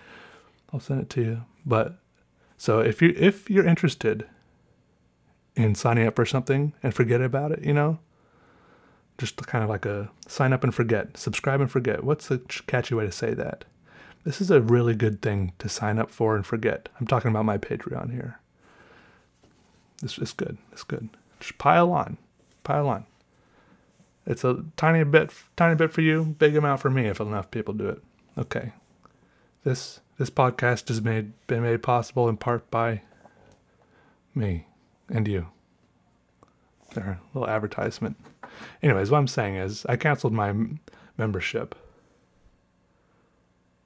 [0.72, 1.42] I'll send it to you.
[1.64, 1.98] But
[2.56, 4.26] so if you if you're interested
[5.54, 7.98] in signing up for something and forget about it, you know,
[9.18, 12.04] just kind of like a sign up and forget, subscribe and forget.
[12.04, 13.64] What's the catchy way to say that?
[14.24, 16.88] This is a really good thing to sign up for and forget.
[16.98, 18.40] I'm talking about my Patreon here.
[20.02, 20.58] This is good.
[20.72, 21.08] It's good.
[21.40, 22.18] Just pile on,
[22.64, 23.06] pile on.
[24.26, 27.74] It's a tiny bit, tiny bit for you, big amount for me if enough people
[27.74, 28.02] do it.
[28.36, 28.72] Okay.
[29.64, 33.02] This this podcast has made been made possible in part by
[34.34, 34.66] me
[35.08, 35.48] and you.
[36.94, 38.16] There, little advertisement.
[38.82, 40.54] Anyways, what I'm saying is, I canceled my
[41.18, 41.74] membership,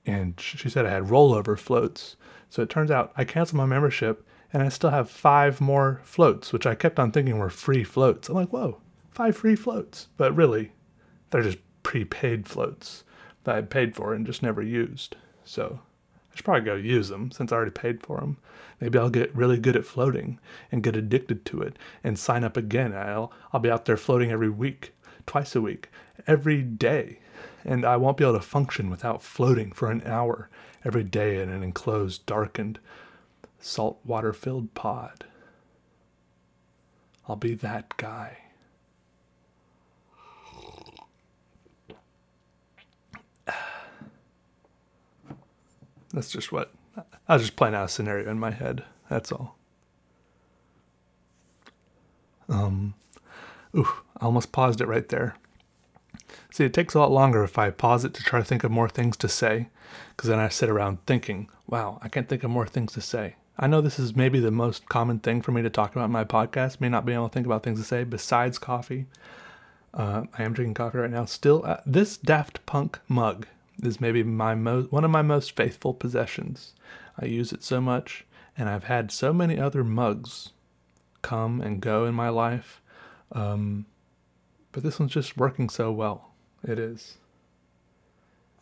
[0.06, 2.16] and she said I had rollover floats.
[2.48, 6.52] So it turns out I canceled my membership, and I still have five more floats,
[6.52, 8.28] which I kept on thinking were free floats.
[8.28, 8.80] I'm like, whoa,
[9.20, 10.08] five free floats.
[10.16, 10.72] But really,
[11.28, 13.04] they're just prepaid floats
[13.44, 15.14] that I paid for and just never used.
[15.44, 15.80] So
[16.32, 18.38] I should probably go use them since I already paid for them.
[18.80, 20.40] Maybe I'll get really good at floating
[20.72, 22.94] and get addicted to it and sign up again.
[22.94, 24.94] I'll I'll be out there floating every week,
[25.26, 25.90] twice a week,
[26.26, 27.18] every day.
[27.62, 30.48] And I won't be able to function without floating for an hour
[30.82, 32.78] every day in an enclosed, darkened,
[33.58, 35.26] saltwater filled pod.
[37.28, 38.38] I'll be that guy.
[46.12, 46.72] That's just what
[47.28, 48.84] I was just playing out a scenario in my head.
[49.08, 49.56] That's all.
[52.48, 52.94] Um,
[53.76, 53.88] ooh,
[54.20, 55.36] I almost paused it right there.
[56.52, 58.70] See, it takes a lot longer if I pause it to try to think of
[58.70, 59.68] more things to say,
[60.10, 63.36] because then I sit around thinking, wow, I can't think of more things to say.
[63.56, 66.10] I know this is maybe the most common thing for me to talk about in
[66.10, 69.06] my podcast, may not be able to think about things to say besides coffee.
[69.92, 71.24] Uh, I am drinking coffee right now.
[71.24, 73.46] Still, uh, this Daft Punk mug
[73.84, 76.74] is maybe my most one of my most faithful possessions.
[77.18, 78.24] I use it so much,
[78.56, 80.50] and I've had so many other mugs
[81.22, 82.80] come and go in my life,
[83.32, 83.86] um,
[84.72, 86.32] but this one's just working so well.
[86.62, 87.16] It is.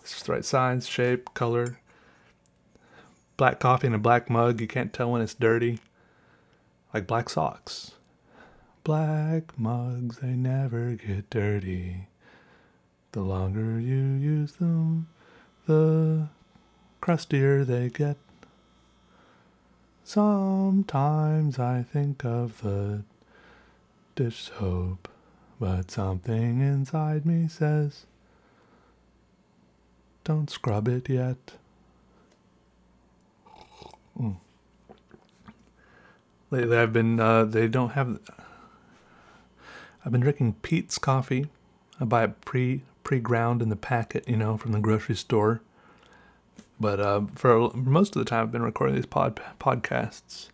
[0.00, 1.80] It's just the right size, shape, color.
[3.36, 4.60] Black coffee in a black mug.
[4.60, 5.80] You can't tell when it's dirty.
[6.92, 7.92] Like black socks.
[8.84, 12.08] Black mugs, they never get dirty.
[13.18, 15.08] The longer you use them,
[15.66, 16.28] the
[17.00, 18.16] crustier they get.
[20.04, 23.02] Sometimes I think of the
[24.14, 25.08] dish soap,
[25.58, 28.06] but something inside me says,
[30.22, 31.54] don't scrub it yet.
[34.16, 34.36] Mm.
[36.52, 38.20] Lately, I've been, uh, they don't have,
[40.06, 41.48] I've been drinking Peet's coffee
[42.00, 45.62] I buy it pre pre-ground in the packet, you know, from the grocery store.
[46.80, 50.48] But uh, for most of the time, I've been recording these pod podcasts.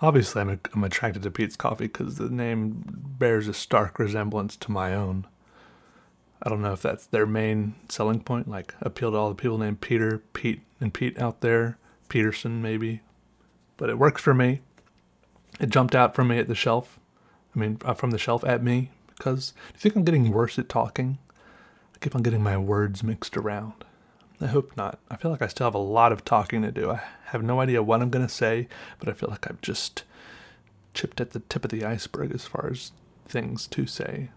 [0.00, 2.84] Obviously, I'm, I'm attracted to Peet's Coffee because the name
[3.18, 5.26] bears a stark resemblance to my own.
[6.42, 9.56] I don't know if that's their main selling point, like appeal to all the people
[9.56, 11.78] named Peter, Pete, and Pete out there,
[12.08, 13.00] Peterson maybe.
[13.78, 14.60] But it works for me.
[15.58, 16.98] It jumped out from me at the shelf.
[17.54, 20.58] I mean, uh, from the shelf at me because do you think I'm getting worse
[20.58, 21.18] at talking?
[22.04, 23.82] Keep on getting my words mixed around.
[24.38, 24.98] I hope not.
[25.10, 26.90] I feel like I still have a lot of talking to do.
[26.90, 30.04] I have no idea what I'm going to say, but I feel like I've just
[30.92, 32.92] chipped at the tip of the iceberg as far as
[33.24, 34.28] things to say,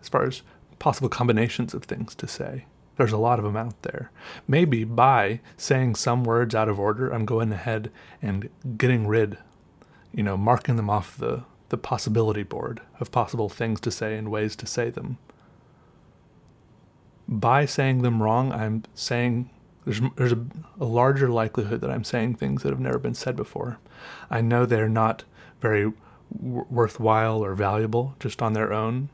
[0.00, 0.42] as far as
[0.80, 2.64] possible combinations of things to say.
[2.96, 4.10] There's a lot of them out there.
[4.48, 9.38] Maybe by saying some words out of order, I'm going ahead and getting rid,
[10.12, 14.28] you know, marking them off the, the possibility board of possible things to say and
[14.28, 15.18] ways to say them
[17.40, 19.50] by saying them wrong, I'm saying
[19.84, 20.44] there's there's a,
[20.80, 23.78] a, larger likelihood that I'm saying things that have never been said before.
[24.30, 25.24] I know they're not
[25.60, 25.92] very
[26.36, 29.08] w- worthwhile or valuable just on their own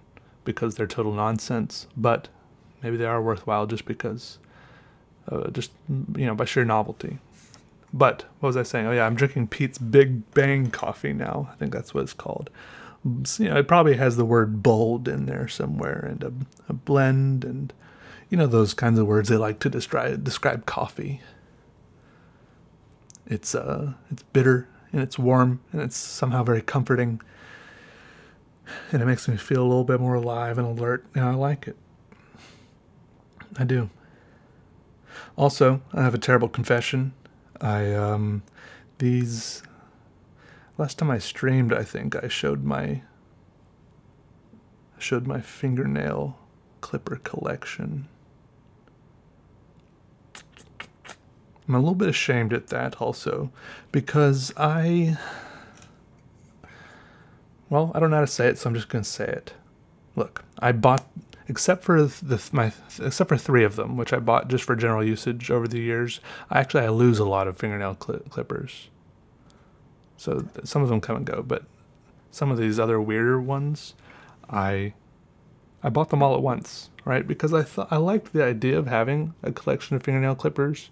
[0.45, 2.29] because they're total nonsense, but
[2.83, 4.39] maybe they are worthwhile just because
[5.31, 7.19] uh, just you know by sheer novelty.
[7.93, 8.87] But what was I saying?
[8.87, 11.49] Oh yeah, I'm drinking Peet's Big Bang coffee now.
[11.53, 12.51] I think that's what it's called.
[13.05, 16.33] You know, it probably has the word bold in there somewhere and a,
[16.69, 17.73] a blend and
[18.31, 21.21] you know those kinds of words they like to describe describe coffee.
[23.27, 27.21] It's uh it's bitter and it's warm and it's somehow very comforting.
[28.93, 31.67] And it makes me feel a little bit more alive and alert, and I like
[31.67, 31.77] it.
[33.59, 33.89] I do.
[35.37, 37.15] Also, I have a terrible confession.
[37.61, 38.43] I um
[38.99, 39.63] these
[40.77, 43.03] last time I streamed, I think I showed my
[44.97, 46.39] I showed my fingernail
[46.81, 48.09] clipper collection.
[51.69, 53.51] I'm a little bit ashamed at that also
[53.93, 55.19] because I.
[57.69, 59.53] Well, I don't know how to say it, so I'm just going to say it.
[60.17, 61.07] Look, I bought,
[61.47, 65.05] except for the my, except for three of them, which I bought just for general
[65.05, 66.21] usage over the years.
[66.51, 68.89] I actually I lose a lot of fingernail clippers,
[70.17, 71.43] so some of them come and go.
[71.43, 71.65] But
[72.31, 73.93] some of these other weirder ones,
[74.49, 74.95] I
[75.83, 77.27] I bought them all at once, right?
[77.27, 80.91] Because I thought I liked the idea of having a collection of fingernail clippers,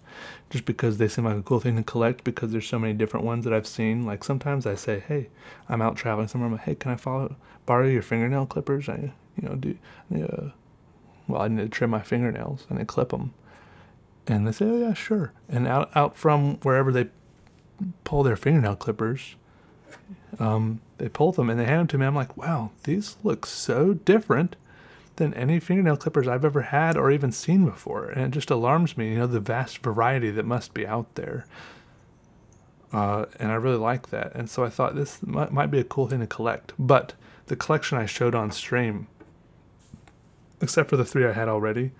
[0.48, 2.22] just because they seem like a cool thing to collect.
[2.22, 4.04] Because there's so many different ones that I've seen.
[4.04, 5.28] Like sometimes I say, "Hey,
[5.68, 6.46] I'm out traveling somewhere.
[6.46, 7.34] I'm like, hey, can I follow,
[7.66, 8.88] borrow your fingernail clippers?
[8.88, 9.76] I, you know, do,
[11.28, 13.34] well, I need to trim my fingernails and they clip them."
[14.28, 17.08] And they say, "Oh yeah, sure." And out out from wherever they
[18.04, 19.34] pull their fingernail clippers,
[20.38, 22.06] um, they pull them and they hand them to me.
[22.06, 24.54] I'm like, "Wow, these look so different."
[25.16, 28.08] Than any fingernail clippers I've ever had or even seen before.
[28.08, 31.46] And it just alarms me, you know, the vast variety that must be out there.
[32.92, 34.34] Uh, and I really like that.
[34.34, 36.72] And so I thought this might, might be a cool thing to collect.
[36.78, 37.14] But
[37.46, 39.08] the collection I showed on stream,
[40.60, 41.92] except for the three I had already,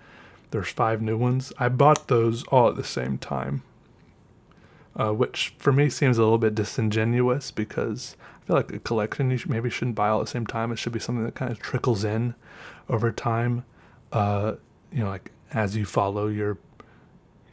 [0.51, 1.51] there's five new ones.
[1.59, 3.63] I bought those all at the same time.
[4.95, 9.29] Uh, which for me seems a little bit disingenuous because I feel like a collection
[9.29, 10.71] you should, maybe shouldn't buy all at the same time.
[10.71, 12.33] It should be something that kind of trickles in
[12.89, 13.63] over time.
[14.11, 14.53] Uh,
[14.91, 16.57] you know, like as you follow your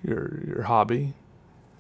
[0.03, 1.15] your your hobby.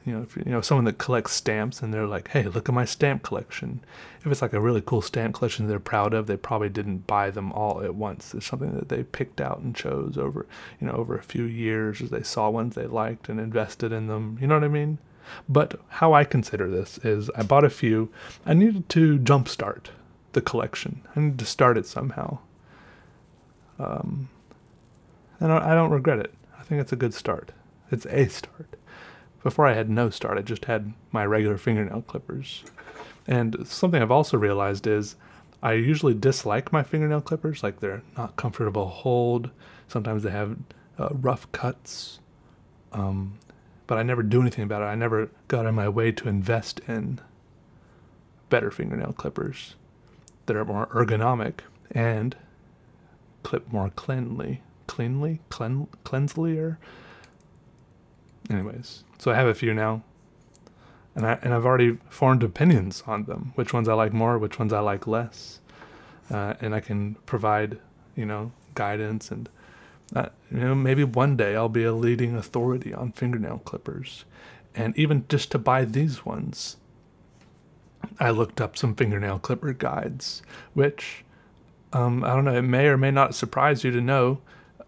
[0.04, 2.74] You know, if you know someone that collects stamps and they're like, "Hey, look at
[2.74, 3.80] my stamp collection."
[4.20, 7.30] If it's like a really cool stamp collection they're proud of, they probably didn't buy
[7.30, 8.34] them all at once.
[8.34, 10.46] It's something that they picked out and chose over,
[10.78, 14.08] you know, over a few years as they saw ones they liked and invested in
[14.08, 14.36] them.
[14.40, 14.98] You know what I mean?
[15.48, 18.10] But how I consider this is I bought a few.
[18.44, 19.86] I needed to jumpstart
[20.32, 21.00] the collection.
[21.16, 22.40] I needed to start it somehow.
[23.78, 24.28] Um,
[25.40, 26.34] and I don't regret it.
[26.58, 27.52] I think it's a good start.
[27.90, 28.76] It's a start.
[29.42, 32.64] Before I had no start, I just had my regular fingernail clippers.
[33.26, 35.16] And something I've also realized is
[35.62, 37.62] I usually dislike my fingernail clippers.
[37.62, 39.50] Like they're not comfortable hold.
[39.88, 40.56] Sometimes they have
[40.98, 42.20] uh, rough cuts.
[42.92, 43.38] Um,
[43.86, 44.86] but I never do anything about it.
[44.86, 47.20] I never got on my way to invest in
[48.48, 49.74] better fingernail clippers
[50.46, 51.60] that are more ergonomic
[51.90, 52.36] and
[53.44, 56.78] clip more cleanly, cleanly, clean, cleanslier.
[58.50, 60.02] Anyways, so I have a few now,
[61.14, 63.52] and I and I've already formed opinions on them.
[63.54, 65.60] Which ones I like more, which ones I like less,
[66.30, 67.78] uh, and I can provide,
[68.16, 69.48] you know, guidance and.
[70.14, 74.26] Uh, you know, maybe one day I'll be a leading authority on fingernail clippers.
[74.74, 76.76] And even just to buy these ones,
[78.20, 80.42] I looked up some fingernail clipper guides,
[80.74, 81.23] which
[81.94, 82.54] um, I don't know.
[82.54, 84.40] It may or may not surprise you to know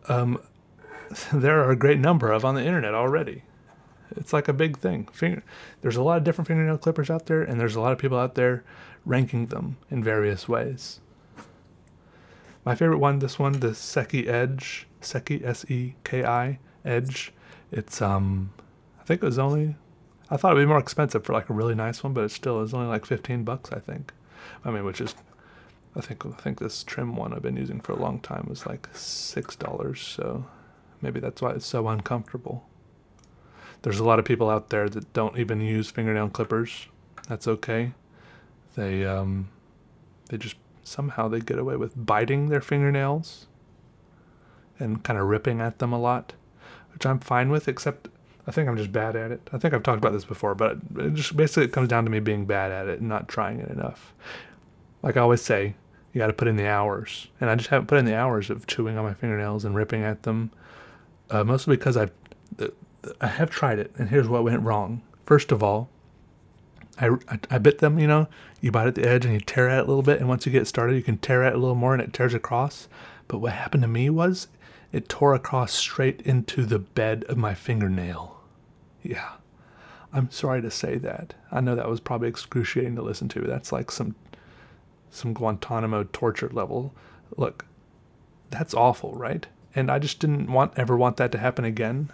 [0.08, 0.40] um,
[1.32, 3.42] there are a great number of on the internet already.
[4.10, 5.08] It's like a big thing.
[5.12, 5.42] Finger,
[5.80, 8.18] there's a lot of different fingernail clippers out there, and there's a lot of people
[8.18, 8.64] out there
[9.04, 11.00] ranking them in various ways.
[12.64, 17.32] My favorite one, this one, the Seki Edge, Seki S E K I Edge.
[17.70, 18.52] It's um,
[19.00, 19.76] I think it was only,
[20.30, 22.60] I thought it'd be more expensive for like a really nice one, but it still
[22.62, 24.12] is only like fifteen bucks, I think.
[24.64, 25.14] I mean, which is,
[25.96, 28.66] I think I think this trim one I've been using for a long time was
[28.66, 30.00] like six dollars.
[30.00, 30.46] So
[31.00, 32.66] maybe that's why it's so uncomfortable.
[33.82, 36.88] There's a lot of people out there that don't even use fingernail clippers.
[37.28, 37.92] That's okay.
[38.74, 39.48] They um,
[40.28, 43.46] they just somehow they get away with biting their fingernails
[44.78, 46.34] and kind of ripping at them a lot,
[46.92, 48.08] which I'm fine with, except
[48.46, 49.48] I think I'm just bad at it.
[49.52, 52.10] I think I've talked about this before, but it just basically it comes down to
[52.10, 54.14] me being bad at it and not trying it enough.
[55.02, 55.74] Like I always say,
[56.16, 58.48] you got to put in the hours, and I just haven't put in the hours
[58.48, 60.50] of chewing on my fingernails and ripping at them,
[61.28, 62.10] uh, mostly because I've
[63.20, 65.02] I have tried it, and here's what went wrong.
[65.26, 65.90] First of all,
[66.98, 68.28] I, I, I, bit them, you know,
[68.62, 70.18] you bite at the edge and you tear at it a little bit.
[70.18, 72.14] And once you get started, you can tear at it a little more and it
[72.14, 72.88] tears across.
[73.28, 74.48] But what happened to me was
[74.92, 78.40] it tore across straight into the bed of my fingernail.
[79.02, 79.32] Yeah.
[80.12, 81.34] I'm sorry to say that.
[81.52, 83.40] I know that was probably excruciating to listen to.
[83.42, 84.14] That's like some
[85.10, 86.94] some Guantanamo torture level.
[87.36, 87.66] Look,
[88.50, 89.46] that's awful, right?
[89.74, 92.10] And I just didn't want ever want that to happen again.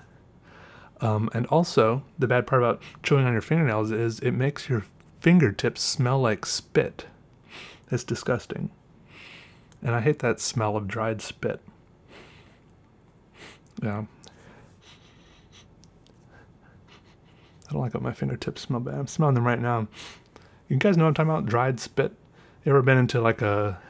[1.00, 4.84] Um, and also, the bad part about chewing on your fingernails is it makes your
[5.20, 7.06] fingertips smell like spit.
[7.90, 8.70] It's disgusting.
[9.82, 11.60] And I hate that smell of dried spit.
[13.82, 14.04] Yeah.
[17.68, 18.94] I don't like what my fingertips smell bad.
[18.94, 19.88] I'm smelling them right now.
[20.68, 21.46] You guys know what I'm talking about?
[21.46, 22.12] Dried spit.
[22.64, 23.80] You ever been into like a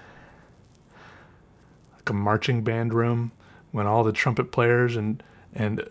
[1.94, 3.32] like a marching band room
[3.70, 5.88] when all the trumpet players and and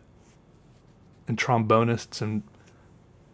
[1.27, 2.43] and trombonists and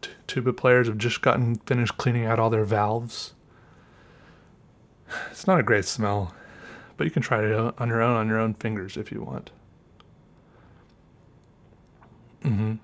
[0.02, 3.34] t- tuba players have just gotten finished cleaning out all their valves.
[5.32, 6.34] It's not a great smell,
[6.98, 9.52] but you can try it on your own on your own fingers if you want.
[12.44, 12.76] Mm-hmm.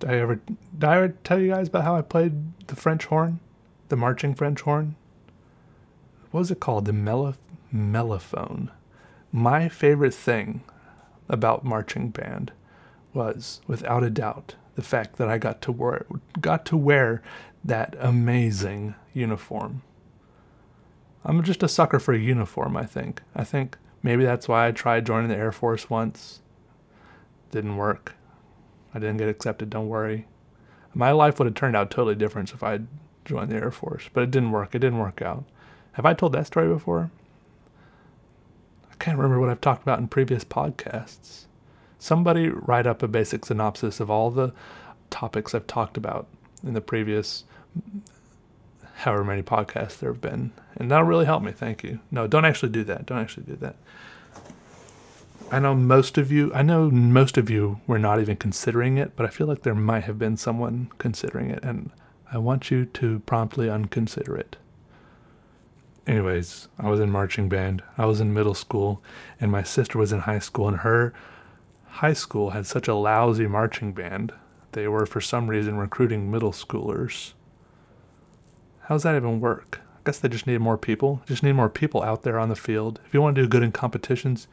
[0.00, 3.06] Did I ever did I ever tell you guys about how I played the French
[3.06, 3.40] horn,
[3.88, 4.96] the marching French horn?
[6.30, 6.84] What was it called?
[6.84, 7.34] The mello-
[7.74, 8.70] mellophone.
[9.32, 10.62] My favorite thing
[11.28, 12.52] about marching band
[13.12, 16.06] was, without a doubt, the fact that I got to wear
[16.40, 17.22] got to wear
[17.64, 19.82] that amazing uniform.
[21.24, 23.22] I'm just a sucker for a uniform, I think.
[23.34, 26.40] I think maybe that's why I tried joining the Air Force once.
[27.50, 28.14] Didn't work.
[28.94, 30.26] I didn't get accepted, don't worry.
[30.94, 32.86] My life would have turned out totally different if I'd
[33.24, 34.74] joined the Air Force, but it didn't work.
[34.74, 35.44] It didn't work out.
[35.92, 37.10] Have I told that story before?
[38.90, 41.46] I can't remember what I've talked about in previous podcasts
[42.00, 44.52] somebody write up a basic synopsis of all the
[45.10, 46.26] topics I've talked about
[46.64, 47.44] in the previous
[48.96, 50.52] however many podcasts there have been.
[50.76, 51.52] And that'll really help me.
[51.52, 52.00] Thank you.
[52.10, 53.06] No, don't actually do that.
[53.06, 53.76] Don't actually do that.
[55.52, 59.16] I know most of you, I know most of you were not even considering it,
[59.16, 61.90] but I feel like there might have been someone considering it, and
[62.32, 64.56] I want you to promptly unconsider it.
[66.06, 67.82] Anyways, I was in marching band.
[67.96, 69.02] I was in middle school,
[69.40, 71.12] and my sister was in high school, and her
[71.90, 74.32] high school had such a lousy marching band,
[74.72, 77.32] they were for some reason recruiting middle schoolers.
[78.82, 79.80] How does that even work?
[79.82, 81.22] I guess they just need more people.
[81.26, 83.00] Just need more people out there on the field.
[83.06, 84.48] If you want to do good in competitions,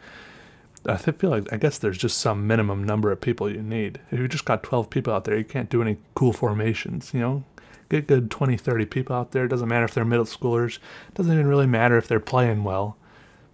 [0.85, 3.99] I feel like I guess there's just some minimum number of people you need.
[4.11, 7.19] If you just got 12 people out there, you can't do any cool formations, you
[7.19, 7.43] know?
[7.89, 9.45] Get good 20, 30 people out there.
[9.45, 10.77] It doesn't matter if they're middle schoolers.
[11.07, 12.97] It doesn't even really matter if they're playing well.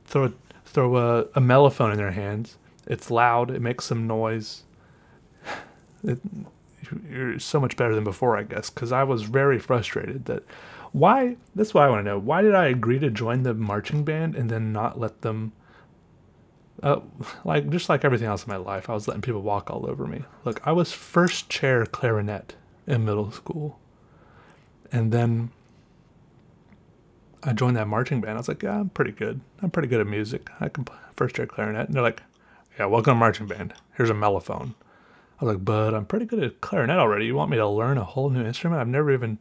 [0.06, 0.34] Throw
[0.66, 2.58] throw a, a mellophone in their hands
[2.88, 3.52] it's loud.
[3.52, 4.64] It makes some noise.
[6.06, 6.20] It,
[7.10, 10.44] you're so much better than before, I guess, because I was very frustrated that
[10.92, 11.38] why.
[11.56, 12.20] That's what I want to know.
[12.20, 15.54] Why did I agree to join the marching band and then not let them?
[16.82, 17.00] Uh,
[17.46, 20.06] like just like everything else in my life, I was letting people walk all over
[20.06, 20.24] me.
[20.44, 22.56] Look, I was first chair clarinet
[22.86, 23.80] in middle school,
[24.94, 25.50] and then
[27.42, 28.36] I joined that marching band.
[28.36, 29.42] I was like, yeah, I'm pretty good.
[29.62, 30.50] I'm pretty good at music.
[30.62, 30.86] I can
[31.16, 31.88] first chair clarinet.
[31.88, 32.22] And they're like,
[32.78, 33.74] yeah, welcome to marching band.
[33.98, 34.76] Here's a mellophone.
[35.42, 37.26] I was like, but I'm pretty good at clarinet already.
[37.26, 38.80] You want me to learn a whole new instrument?
[38.80, 39.40] I've never even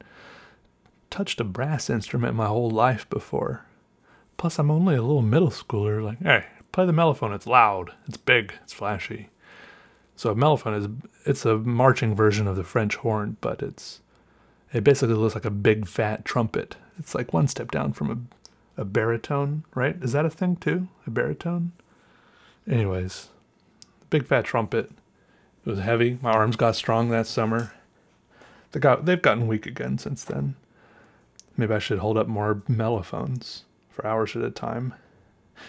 [1.10, 3.66] touched a brass instrument my whole life before.
[4.38, 6.02] Plus, I'm only a little middle schooler.
[6.02, 7.34] Like, hey, play the mellophone.
[7.34, 7.92] It's loud.
[8.08, 8.54] It's big.
[8.62, 9.28] It's flashy.
[10.16, 10.88] So a mellophone is
[11.26, 14.00] it's a marching version of the French horn, but it's
[14.72, 16.76] it basically looks like a big fat trumpet.
[16.98, 18.18] It's like one step down from a
[18.76, 19.96] a baritone, right?
[20.02, 20.88] Is that a thing too?
[21.06, 21.72] A baritone?
[22.68, 23.28] Anyways,
[24.10, 24.90] big fat trumpet.
[25.64, 26.18] It was heavy.
[26.22, 27.72] My arms got strong that summer.
[28.72, 30.54] They got they've gotten weak again since then.
[31.56, 34.94] Maybe I should hold up more mellophones for hours at a time.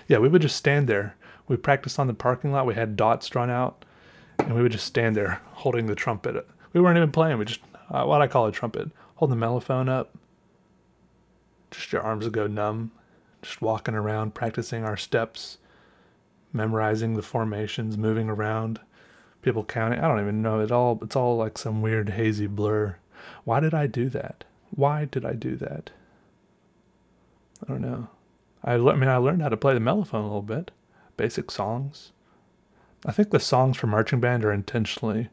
[0.08, 1.16] Yeah, we would just stand there.
[1.48, 2.66] We practiced on the parking lot.
[2.66, 3.84] We had dots drawn out,
[4.40, 6.48] and we would just stand there holding the trumpet.
[6.72, 7.38] We weren't even playing.
[7.38, 7.60] We just
[7.90, 10.16] uh, what I call a trumpet, hold the mellophone up.
[11.72, 12.92] Just your arms would go numb.
[13.42, 15.58] Just walking around, practicing our steps,
[16.54, 18.80] memorizing the formations, moving around,
[19.42, 20.00] people counting.
[20.00, 20.62] I don't even know.
[20.62, 22.98] It all it's all like some weird hazy blur.
[23.44, 24.46] Why did I do that?
[24.70, 25.92] Why did I do that?
[27.62, 28.08] I don't know.
[28.64, 30.72] I, I mean, I learned how to play the mellophone a little bit,
[31.18, 32.12] basic songs.
[33.06, 35.30] I think the songs for marching band are intentionally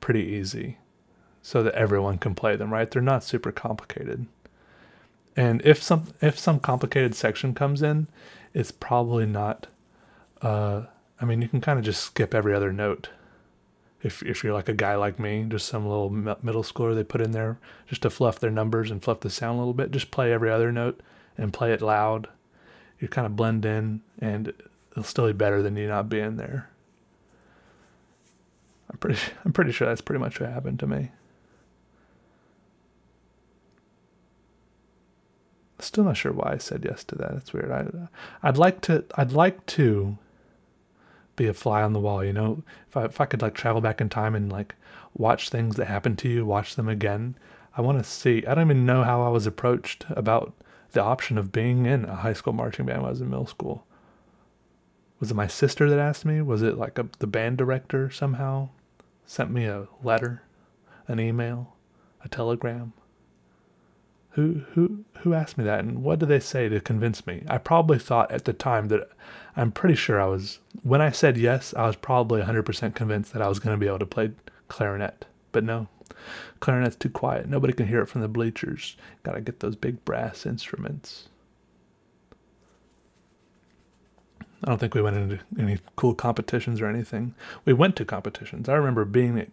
[0.00, 0.78] pretty easy
[1.42, 2.90] so that everyone can play them, right?
[2.90, 4.26] They're not super complicated.
[5.36, 8.06] And if some if some complicated section comes in,
[8.54, 9.66] it's probably not
[10.40, 10.82] uh,
[11.20, 13.08] I mean, you can kind of just skip every other note.
[14.02, 17.20] If if you're like a guy like me, just some little middle schooler they put
[17.20, 20.10] in there just to fluff their numbers and fluff the sound a little bit, just
[20.10, 21.00] play every other note
[21.38, 22.28] and play it loud
[23.02, 24.54] you kind of blend in and
[24.92, 26.70] it'll still be better than you not being there.
[28.88, 31.10] I'm pretty I'm pretty sure that's pretty much what happened to me.
[35.82, 37.32] Still not sure why I said yes to that.
[37.32, 37.70] It's weird.
[37.70, 38.08] I
[38.42, 40.16] I'd like to I'd like to
[41.34, 42.62] be a fly on the wall, you know?
[42.88, 44.74] If I if I could like travel back in time and like
[45.14, 47.36] watch things that happened to you, watch them again.
[47.76, 48.44] I want to see.
[48.46, 50.52] I don't even know how I was approached about
[50.92, 53.46] the option of being in a high school marching band when I was in middle
[53.46, 53.84] school.
[55.20, 56.42] Was it my sister that asked me?
[56.42, 58.68] Was it like a, the band director somehow
[59.24, 60.42] sent me a letter,
[61.08, 61.76] an email,
[62.22, 62.92] a telegram?
[64.32, 67.44] Who who who asked me that and what did they say to convince me?
[67.48, 69.08] I probably thought at the time that
[69.56, 73.42] I'm pretty sure I was when I said yes, I was probably 100% convinced that
[73.42, 74.32] I was going to be able to play
[74.68, 75.26] clarinet.
[75.52, 75.88] But no,
[76.60, 77.48] Clarinet's too quiet.
[77.48, 78.96] Nobody can hear it from the bleachers.
[79.22, 81.28] Got to get those big brass instruments.
[84.64, 87.34] I don't think we went into any cool competitions or anything.
[87.64, 88.68] We went to competitions.
[88.68, 89.48] I remember being at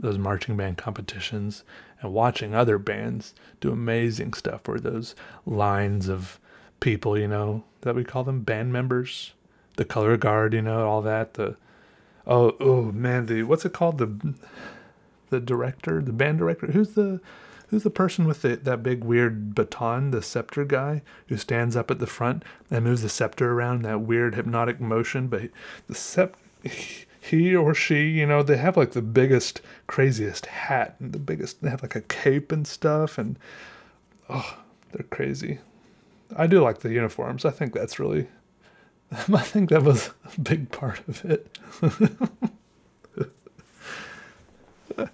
[0.00, 1.64] those marching band competitions
[2.00, 5.14] and watching other bands do amazing stuff where those
[5.46, 6.40] lines of
[6.80, 9.32] people, you know, that we call them band members,
[9.76, 11.56] the color guard, you know, all that, the
[12.26, 13.98] oh oh man, the what's it called?
[13.98, 14.34] The
[15.30, 16.68] the director, the band director.
[16.68, 17.20] Who's the
[17.68, 21.90] who's the person with the, that big weird baton, the scepter guy, who stands up
[21.90, 25.28] at the front and moves the scepter around that weird hypnotic motion?
[25.28, 25.50] But
[25.86, 26.38] the scepter,
[27.20, 31.62] he or she, you know, they have like the biggest, craziest hat and the biggest.
[31.62, 33.38] They have like a cape and stuff, and
[34.28, 34.58] oh,
[34.92, 35.58] they're crazy.
[36.36, 37.44] I do like the uniforms.
[37.44, 38.28] I think that's really.
[39.12, 41.58] I think that was a big part of it.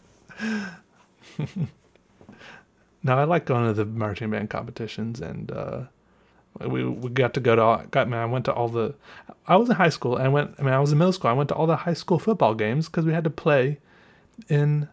[3.02, 5.80] now I like going to the marching band competitions, and uh,
[6.61, 8.20] we we got to go to all, got man.
[8.20, 8.94] I went to all the.
[9.46, 10.54] I was in high school, and I went.
[10.59, 11.30] I mean, I was in middle school.
[11.30, 13.78] I went to all the high school football games because we had to play
[14.48, 14.88] in.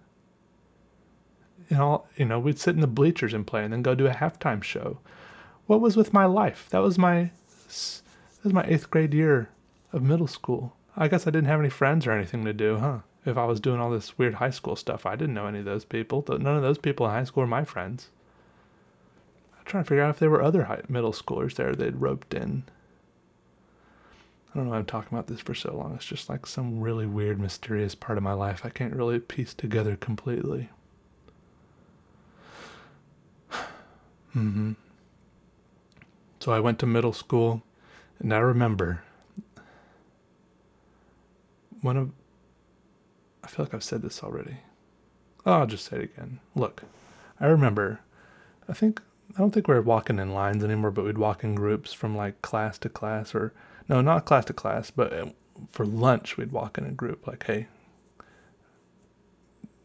[1.69, 4.07] You know, you know, we'd sit in the bleachers and play, and then go do
[4.07, 4.99] a halftime show.
[5.65, 6.67] What was with my life?
[6.71, 7.31] That was my.
[7.67, 9.49] That was my eighth grade year
[9.91, 10.75] of middle school.
[10.95, 12.99] I guess I didn't have any friends or anything to do, huh?
[13.25, 15.05] if I was doing all this weird high school stuff.
[15.05, 16.25] I didn't know any of those people.
[16.27, 18.09] None of those people in high school were my friends.
[19.63, 22.33] I'm trying to figure out if there were other high, middle schoolers there they'd roped
[22.33, 22.63] in.
[24.53, 25.95] I don't know why I'm talking about this for so long.
[25.95, 29.53] It's just like some really weird, mysterious part of my life I can't really piece
[29.53, 30.69] together completely.
[34.35, 34.73] mm-hmm.
[36.41, 37.63] So I went to middle school,
[38.19, 39.01] and I remember
[41.79, 42.11] one of
[43.45, 44.57] I feel like I've said this already.
[45.45, 46.39] Oh, I'll just say it again.
[46.53, 46.83] Look,
[47.39, 47.99] I remember,
[48.67, 49.01] I think,
[49.35, 52.15] I don't think we are walking in lines anymore, but we'd walk in groups from
[52.15, 53.53] like class to class, or
[53.89, 55.25] no, not class to class, but uh,
[55.71, 57.67] for lunch, we'd walk in a group like, hey,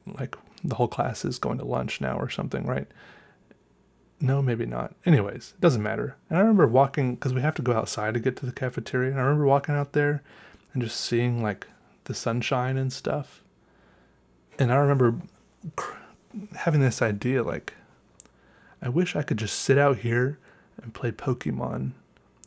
[0.07, 2.89] like the whole class is going to lunch now or something, right?
[4.21, 4.95] No, maybe not.
[5.07, 6.17] Anyways, it doesn't matter.
[6.29, 9.11] And I remember walking, because we have to go outside to get to the cafeteria,
[9.11, 10.23] and I remember walking out there
[10.75, 11.67] and just seeing like
[12.05, 13.43] the sunshine and stuff
[14.59, 15.15] and I remember
[16.57, 17.75] having this idea like,
[18.81, 20.39] I wish I could just sit out here
[20.83, 21.93] and play Pokemon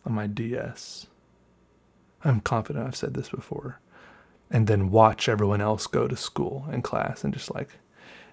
[0.05, 1.07] on my DS.
[2.23, 3.79] I'm confident I've said this before.
[4.49, 7.69] And then watch everyone else go to school and class and just like,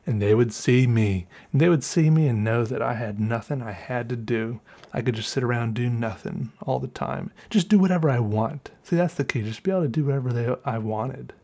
[0.07, 1.27] and they would see me.
[1.53, 4.61] And they would see me and know that I had nothing I had to do.
[4.93, 7.31] I could just sit around do nothing all the time.
[7.51, 8.71] Just do whatever I want.
[8.83, 9.43] See, that's the key.
[9.43, 11.35] Just be able to do whatever they, I wanted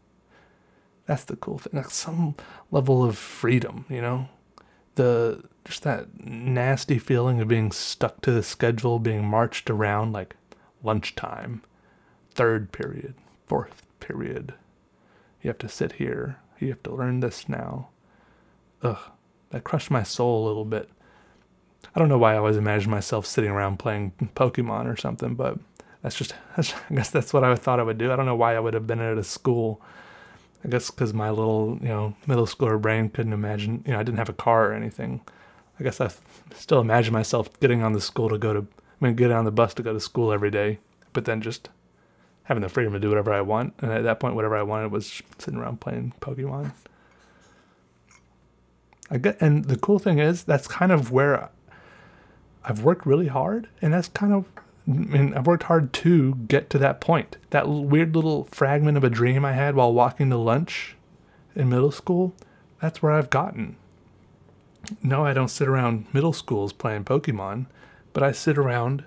[1.06, 1.72] That's the cool thing.
[1.74, 2.36] Like some
[2.70, 4.28] level of freedom, you know?
[4.94, 10.36] The just that nasty feeling of being stuck to the schedule, being marched around like
[10.82, 11.62] lunchtime,
[12.30, 13.14] third period,
[13.46, 14.54] fourth period.
[15.42, 16.38] You have to sit here.
[16.58, 17.88] You have to learn this now.
[18.82, 18.98] Ugh,
[19.50, 20.88] that crushed my soul a little bit.
[21.94, 25.58] I don't know why I always imagine myself sitting around playing Pokemon or something, but
[26.02, 28.12] that's just, that's, I guess that's what I thought I would do.
[28.12, 29.80] I don't know why I would have been at a school.
[30.64, 34.02] I guess because my little, you know, middle schooler brain couldn't imagine, you know, I
[34.02, 35.20] didn't have a car or anything.
[35.78, 36.10] I guess I
[36.54, 39.50] still imagine myself getting on the school to go to, I mean, getting on the
[39.50, 40.78] bus to go to school every day,
[41.12, 41.68] but then just
[42.44, 43.74] having the freedom to do whatever I want.
[43.80, 46.72] And at that point, whatever I wanted was sitting around playing Pokemon.
[49.10, 51.50] I get, and the cool thing is that's kind of where
[52.64, 54.46] I've worked really hard, and that's kind of,
[54.88, 57.36] I mean, I've worked hard to get to that point.
[57.50, 60.96] That weird little fragment of a dream I had while walking to lunch
[61.54, 62.34] in middle school,
[62.80, 63.76] that's where I've gotten.
[65.02, 67.66] No, I don't sit around middle schools playing Pokemon,
[68.12, 69.04] but I sit around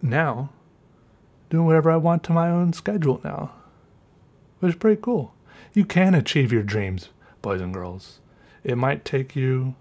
[0.00, 0.50] now
[1.50, 3.52] doing whatever I want to my own schedule now,
[4.60, 5.34] which is pretty cool.
[5.74, 8.20] You can achieve your dreams, boys and girls.
[8.64, 9.74] It might take you.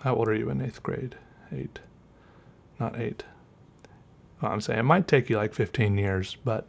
[0.00, 1.16] How old are you in eighth grade?
[1.52, 1.80] Eight.
[2.78, 3.24] Not eight.
[4.40, 6.66] Well, I'm saying it might take you like 15 years, but.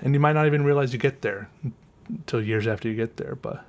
[0.00, 1.50] And you might not even realize you get there
[2.08, 3.64] until years after you get there, but.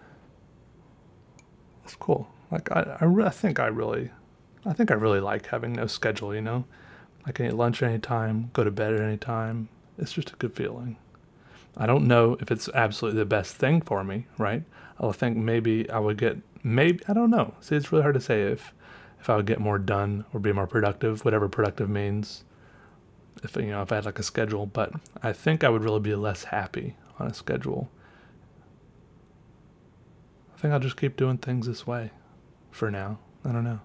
[1.86, 2.28] It's cool.
[2.52, 4.12] Like, I, I, I think I really.
[4.68, 6.66] I think I really like having no schedule, you know?
[7.24, 9.70] I can eat lunch anytime, go to bed at any time.
[9.98, 10.98] It's just a good feeling.
[11.78, 14.64] I don't know if it's absolutely the best thing for me, right?
[15.00, 17.54] I think maybe I would get maybe I don't know.
[17.60, 18.74] See, it's really hard to say if
[19.20, 22.44] if I would get more done or be more productive, whatever productive means.
[23.44, 26.00] If you know, if I had like a schedule, but I think I would really
[26.00, 27.90] be less happy on a schedule.
[30.56, 32.12] I think I'll just keep doing things this way
[32.72, 33.20] for now.
[33.44, 33.82] I don't know.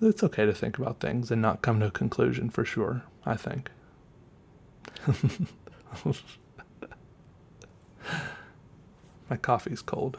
[0.00, 3.36] It's okay to think about things and not come to a conclusion for sure, I
[3.36, 3.70] think.
[9.28, 10.18] My coffee's cold.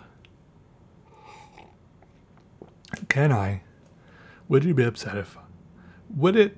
[3.10, 3.64] Can I?
[4.48, 5.38] Would you be upset if.
[6.16, 6.58] Would it.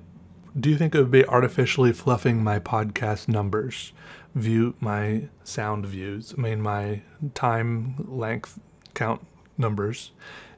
[0.58, 3.92] Do you think it would be artificially fluffing my podcast numbers,
[4.34, 7.02] view my sound views, I mean, my
[7.34, 8.58] time length
[8.94, 9.24] count
[9.56, 10.10] numbers,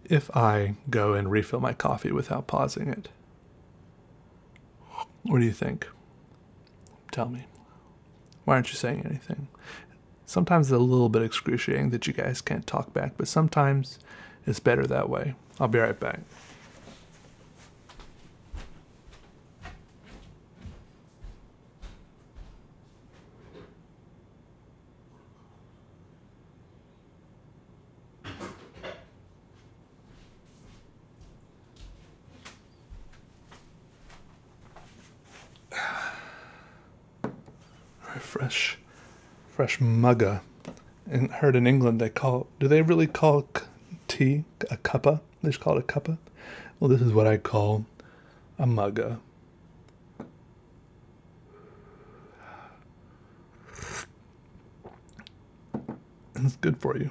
[0.04, 3.08] if I go and refill my coffee without pausing it?
[5.22, 5.86] What do you think?
[7.10, 7.46] Tell me.
[8.44, 9.48] Why aren't you saying anything?
[10.24, 13.98] Sometimes it's a little bit excruciating that you guys can't talk back, but sometimes
[14.46, 15.34] it's better that way.
[15.58, 16.20] I'll be right back.
[38.36, 38.76] fresh,
[39.66, 40.42] fresh mugga.
[41.10, 42.46] And heard in England they call.
[42.60, 43.48] Do they really call
[44.06, 45.20] tea a cuppa?
[45.42, 46.18] They just call it a cuppa.
[46.78, 47.84] Well, this is what I call
[48.58, 49.18] a mugga.
[56.36, 57.10] It's good for you.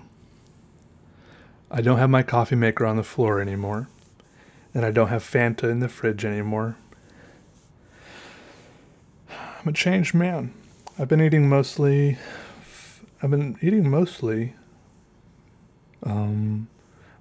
[1.69, 3.89] I don't have my coffee maker on the floor anymore.
[4.73, 6.77] And I don't have Fanta in the fridge anymore.
[9.29, 10.53] I'm a changed man.
[10.97, 12.17] I've been eating mostly.
[13.25, 14.53] I've been eating mostly
[16.03, 16.67] um,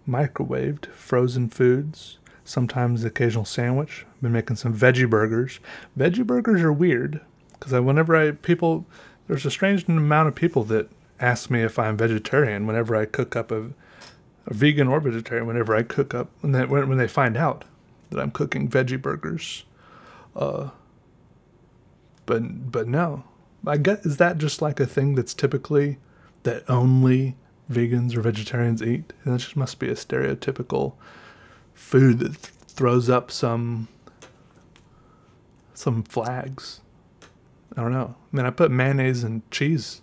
[0.06, 2.18] microwaved frozen foods.
[2.44, 4.04] Sometimes the occasional sandwich.
[4.12, 5.60] I've been making some veggie burgers.
[5.98, 7.22] Veggie burgers are weird
[7.54, 8.84] because I, whenever I people,
[9.28, 10.90] there's a strange amount of people that
[11.20, 13.70] ask me if I'm vegetarian whenever I cook up a,
[14.46, 15.46] a vegan or vegetarian.
[15.46, 17.64] Whenever I cook up, and then when, when they find out
[18.10, 19.64] that I'm cooking veggie burgers,
[20.36, 20.68] uh,
[22.26, 23.24] but but no,
[23.66, 25.98] I get is that just like a thing that's typically
[26.42, 27.36] that only
[27.70, 29.12] vegans or vegetarians eat?
[29.24, 30.94] And that just must be a stereotypical
[31.74, 33.88] food that th- throws up some
[35.74, 36.80] some flags.
[37.76, 38.14] I don't know.
[38.32, 40.00] I mean, I put mayonnaise and cheese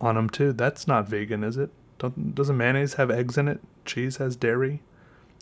[0.00, 0.52] on them too.
[0.52, 1.70] That's not vegan, is it?
[1.98, 3.60] Don't, doesn't mayonnaise have eggs in it?
[3.84, 4.82] Cheese has dairy.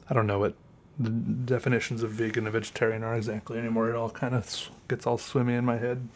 [0.08, 0.54] I don't know what
[0.98, 3.90] the definitions of vegan and vegetarian are exactly anymore.
[3.90, 6.08] It all kind of gets all swimmy in my head.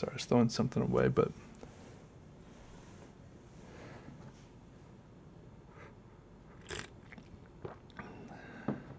[0.00, 1.30] Sorry, I was throwing something away, but.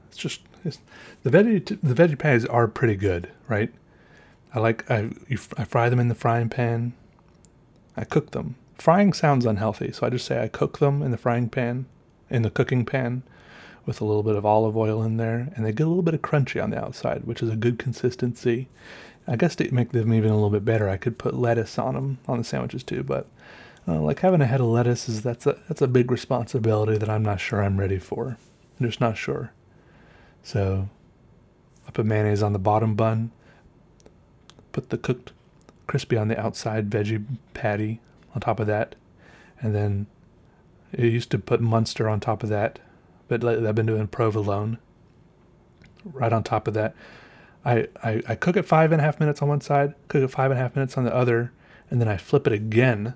[0.09, 0.77] It's just it's,
[1.23, 3.73] the veggie the veggie patties are pretty good, right?
[4.53, 5.09] I like I
[5.57, 6.93] I fry them in the frying pan.
[7.97, 8.57] I cook them.
[8.77, 11.87] Frying sounds unhealthy, so I just say I cook them in the frying pan,
[12.29, 13.23] in the cooking pan,
[13.87, 16.13] with a little bit of olive oil in there, and they get a little bit
[16.13, 18.67] of crunchy on the outside, which is a good consistency.
[19.27, 21.93] I guess to make them even a little bit better, I could put lettuce on
[21.93, 23.03] them on the sandwiches too.
[23.03, 23.27] But
[23.87, 27.09] uh, like having a head of lettuce is that's a that's a big responsibility that
[27.09, 28.37] I'm not sure I'm ready for.
[28.79, 29.51] I'm just not sure.
[30.43, 30.89] So
[31.87, 33.31] I put mayonnaise on the bottom bun,
[34.71, 35.31] put the cooked
[35.87, 37.99] crispy on the outside veggie patty
[38.33, 38.95] on top of that,
[39.59, 40.07] and then
[40.97, 42.79] I used to put Munster on top of that,
[43.27, 44.77] but lately I've been doing provolone
[46.03, 46.95] right on top of that.
[47.63, 50.27] I, I, I cook it five and a half minutes on one side, cook it
[50.29, 51.51] five and a half minutes on the other,
[51.89, 53.13] and then I flip it again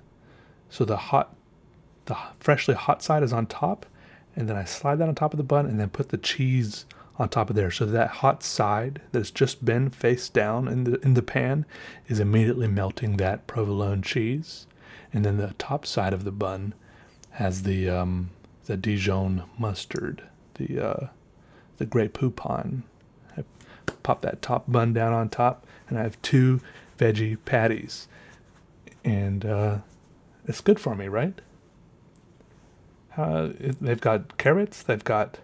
[0.69, 1.35] so the hot
[2.05, 3.85] the freshly hot side is on top,
[4.35, 6.85] and then I slide that on top of the bun and then put the cheese
[7.17, 7.71] on top of there.
[7.71, 11.65] So that hot side that's just been face down in the in the pan
[12.07, 14.67] is immediately melting that provolone cheese,
[15.13, 16.73] and then the top side of the bun
[17.31, 18.29] has the um,
[18.65, 20.23] the Dijon mustard,
[20.55, 21.07] the uh,
[21.77, 22.83] the Grey Poupon.
[24.03, 26.61] Pop that top bun down on top, and I have two
[26.97, 28.07] veggie patties,
[29.03, 29.77] and uh,
[30.45, 31.39] it's good for me, right?
[33.17, 35.39] Uh, they've got carrots, they've got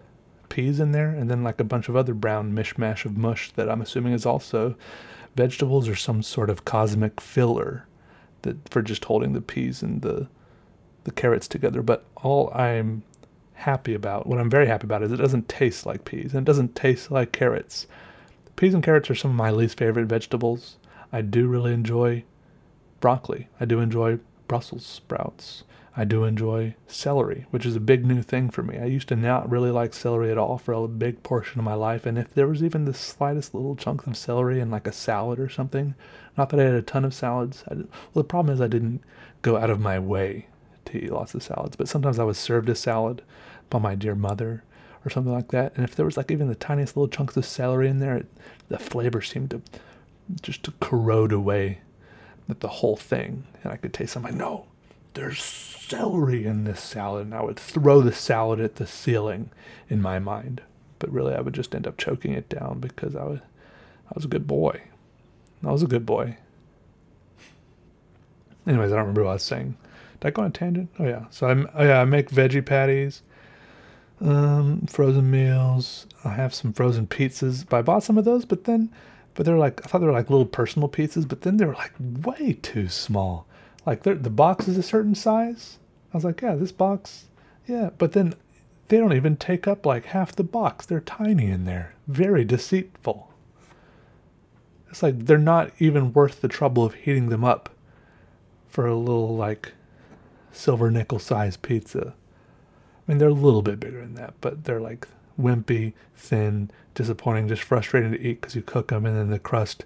[0.48, 3.70] peas in there, and then like a bunch of other brown mishmash of mush that
[3.70, 4.76] I'm assuming is also
[5.34, 7.86] vegetables or some sort of cosmic filler
[8.42, 10.28] that for just holding the peas and the
[11.04, 11.82] the carrots together.
[11.82, 13.02] But all I'm
[13.54, 16.50] happy about, what I'm very happy about, is it doesn't taste like peas and it
[16.50, 17.86] doesn't taste like carrots.
[18.62, 20.76] Peas and carrots are some of my least favorite vegetables.
[21.12, 22.22] I do really enjoy
[23.00, 23.48] broccoli.
[23.58, 25.64] I do enjoy Brussels sprouts.
[25.96, 28.78] I do enjoy celery, which is a big new thing for me.
[28.78, 31.74] I used to not really like celery at all for a big portion of my
[31.74, 34.92] life, and if there was even the slightest little chunk of celery in like a
[34.92, 35.96] salad or something,
[36.38, 37.64] not that I had a ton of salads.
[37.68, 39.02] Well, the problem is I didn't
[39.42, 40.46] go out of my way
[40.84, 43.22] to eat lots of salads, but sometimes I was served a salad
[43.70, 44.62] by my dear mother
[45.04, 47.44] or something like that, and if there was like even the tiniest little chunks of
[47.44, 48.26] celery in there, it,
[48.68, 49.62] the flavor seemed to
[50.40, 51.78] just to corrode away
[52.60, 54.16] the whole thing, and I could taste.
[54.16, 54.66] I'm like, no,
[55.14, 57.26] there's celery in this salad.
[57.26, 59.50] And I would throw the salad at the ceiling
[59.88, 60.62] in my mind.
[60.98, 64.24] But really, I would just end up choking it down because I was, I was
[64.24, 64.82] a good boy.
[65.64, 66.36] I was a good boy.
[68.66, 69.76] Anyways, I don't remember what I was saying.
[70.20, 70.90] Did I go on a tangent?
[70.98, 71.24] Oh yeah.
[71.30, 73.22] So I'm oh yeah, I make veggie patties,
[74.22, 76.06] um, frozen meals.
[76.24, 77.66] I have some frozen pizzas.
[77.68, 78.90] But I bought some of those, but then,
[79.34, 81.74] but they're like I thought they were like little personal pizzas, but then they were
[81.74, 83.46] like way too small.
[83.84, 85.78] Like the box is a certain size.
[86.12, 87.26] I was like, yeah, this box,
[87.66, 87.90] yeah.
[87.98, 88.34] But then
[88.88, 90.86] they don't even take up like half the box.
[90.86, 91.94] They're tiny in there.
[92.06, 93.28] Very deceitful.
[94.88, 97.70] It's like they're not even worth the trouble of heating them up
[98.68, 99.72] for a little like
[100.52, 102.14] silver nickel size pizza.
[103.06, 107.48] I mean, they're a little bit bigger than that, but they're like wimpy, thin, disappointing,
[107.48, 109.84] just frustrating to eat because you cook them and then the crust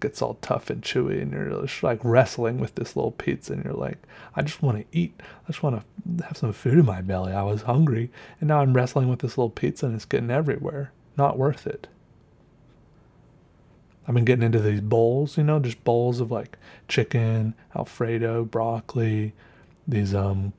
[0.00, 3.64] gets all tough and chewy and you're just like wrestling with this little pizza and
[3.64, 3.98] you're like
[4.36, 5.12] i just want to eat.
[5.18, 7.32] I just want to have some food in my belly.
[7.32, 8.10] I was hungry
[8.40, 10.92] and now i'm wrestling with this little pizza and it's getting everywhere.
[11.16, 11.88] Not worth it.
[14.06, 16.56] I've been getting into these bowls you know just bowls of like
[16.86, 19.32] chicken alfredo broccoli
[19.86, 20.52] these um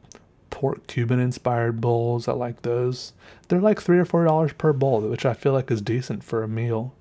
[0.50, 3.14] pork cuban inspired bowls i like those
[3.48, 6.44] they're like three or four dollars per bowl which i feel like is decent for
[6.44, 6.94] a meal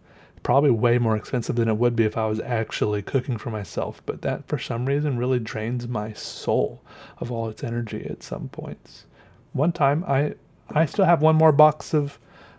[0.43, 4.03] probably way more expensive than it would be if I was actually cooking for myself.
[4.07, 6.81] But that, for some reason, really drains my soul
[7.19, 9.05] of all its energy at some points.
[9.53, 10.35] One time, I
[10.71, 12.19] I still have one more box of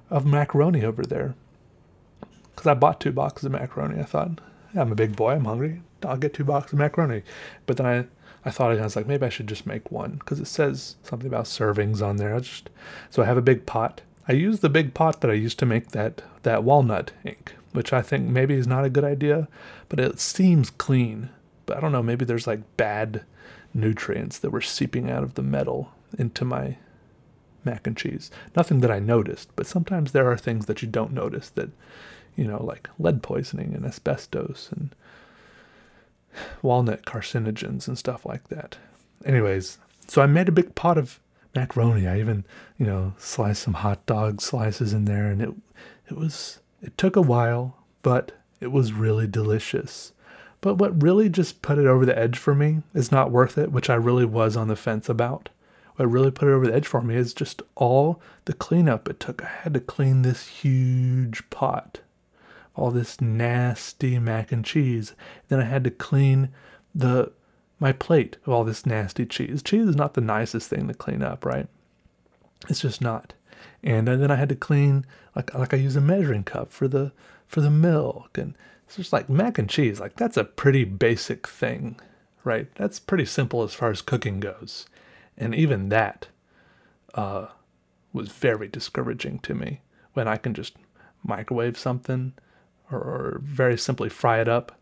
[0.09, 1.35] of macaroni over there
[2.55, 3.99] because I bought two boxes of macaroni.
[3.99, 4.41] I thought,
[4.73, 7.23] yeah, I'm a big boy, I'm hungry, I'll get two boxes of macaroni.
[7.65, 8.05] But then I
[8.45, 11.27] I thought I was like, maybe I should just make one because it says something
[11.27, 12.35] about servings on there.
[12.35, 12.69] I just
[13.09, 14.01] so I have a big pot.
[14.27, 17.93] I use the big pot that I used to make that that walnut ink which
[17.93, 19.47] I think maybe is not a good idea,
[19.87, 21.29] but it seems clean.
[21.65, 23.23] But I don't know, maybe there's like bad
[23.73, 26.77] nutrients that were seeping out of the metal into my
[27.63, 28.31] mac and cheese.
[28.55, 31.69] Nothing that I noticed, but sometimes there are things that you don't notice that,
[32.35, 34.95] you know, like lead poisoning and asbestos and
[36.61, 38.77] walnut carcinogens and stuff like that.
[39.25, 39.77] Anyways,
[40.07, 41.19] so I made a big pot of
[41.55, 42.07] macaroni.
[42.07, 42.45] I even,
[42.77, 45.49] you know, sliced some hot dog slices in there and it
[46.09, 50.13] it was it took a while, but it was really delicious.
[50.61, 53.71] But what really just put it over the edge for me is not worth it,
[53.71, 55.49] which I really was on the fence about.
[55.95, 59.19] What really put it over the edge for me is just all the cleanup it
[59.19, 59.43] took.
[59.43, 61.99] I had to clean this huge pot
[62.79, 65.13] all this nasty mac and cheese.
[65.49, 66.49] Then I had to clean
[66.95, 67.31] the
[67.79, 69.61] my plate of all this nasty cheese.
[69.63, 71.67] Cheese is not the nicest thing to clean up, right?
[72.67, 73.33] It's just not.
[73.83, 75.05] And then I had to clean
[75.35, 77.11] like like I use a measuring cup for the
[77.47, 78.55] for the milk and
[78.85, 79.99] it's just like mac and cheese.
[79.99, 81.99] Like that's a pretty basic thing,
[82.43, 82.67] right?
[82.75, 84.87] That's pretty simple as far as cooking goes.
[85.37, 86.27] And even that
[87.13, 87.47] uh,
[88.13, 89.81] was very discouraging to me
[90.13, 90.75] when I can just
[91.23, 92.33] microwave something
[92.91, 94.79] or, or very simply fry it up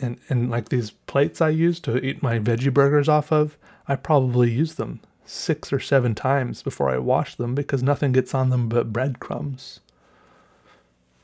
[0.00, 3.56] and and like these plates I use to eat my veggie burgers off of,
[3.88, 8.34] I probably use them six or seven times before I wash them because nothing gets
[8.34, 9.80] on them but breadcrumbs.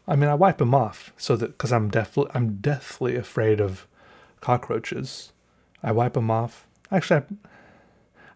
[0.09, 3.87] I mean, I wipe them off so that because I'm deathly I'm deathly afraid of
[4.41, 5.33] cockroaches.
[5.83, 6.67] I wipe them off.
[6.91, 7.25] Actually, I,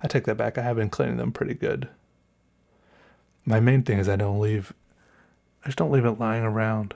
[0.02, 0.58] I take that back.
[0.58, 1.88] I have been cleaning them pretty good.
[3.44, 4.72] My main thing is I don't leave.
[5.66, 6.94] I just don't leave it lying around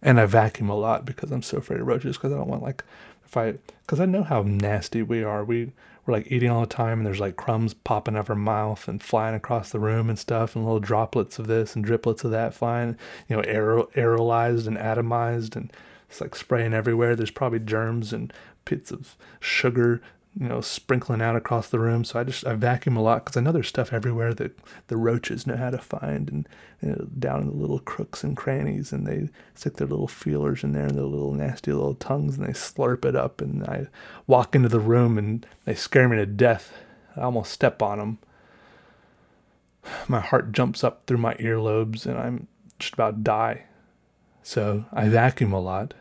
[0.00, 2.62] and I vacuum a lot because I'm so afraid of roaches because I don't want
[2.62, 2.84] like
[3.26, 5.44] if I because I know how nasty we are.
[5.44, 5.72] We
[6.06, 8.86] we're like eating all the time and there's like crumbs popping out of our mouth
[8.86, 12.30] and flying across the room and stuff and little droplets of this and driplets of
[12.30, 12.96] that flying,
[13.28, 15.72] you know, aer- aerolized and atomized and
[16.08, 17.16] it's like spraying everywhere.
[17.16, 18.32] There's probably germs and
[18.66, 20.00] bits of sugar
[20.38, 22.04] you know, sprinkling out across the room.
[22.04, 24.96] So I just I vacuum a lot because I know there's stuff everywhere that the
[24.96, 26.48] roaches know how to find and
[26.80, 30.62] you know, down in the little crooks and crannies, and they stick their little feelers
[30.62, 33.40] in there and their little nasty little tongues, and they slurp it up.
[33.40, 33.88] And I
[34.28, 36.72] walk into the room and they scare me to death.
[37.16, 38.18] I almost step on them.
[40.06, 42.46] My heart jumps up through my earlobes, and I'm
[42.78, 43.64] just about to die.
[44.44, 45.94] So I vacuum a lot,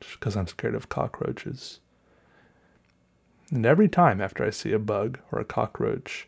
[0.00, 1.80] just because I'm scared of cockroaches.
[3.54, 6.26] And every time after I see a bug or a cockroach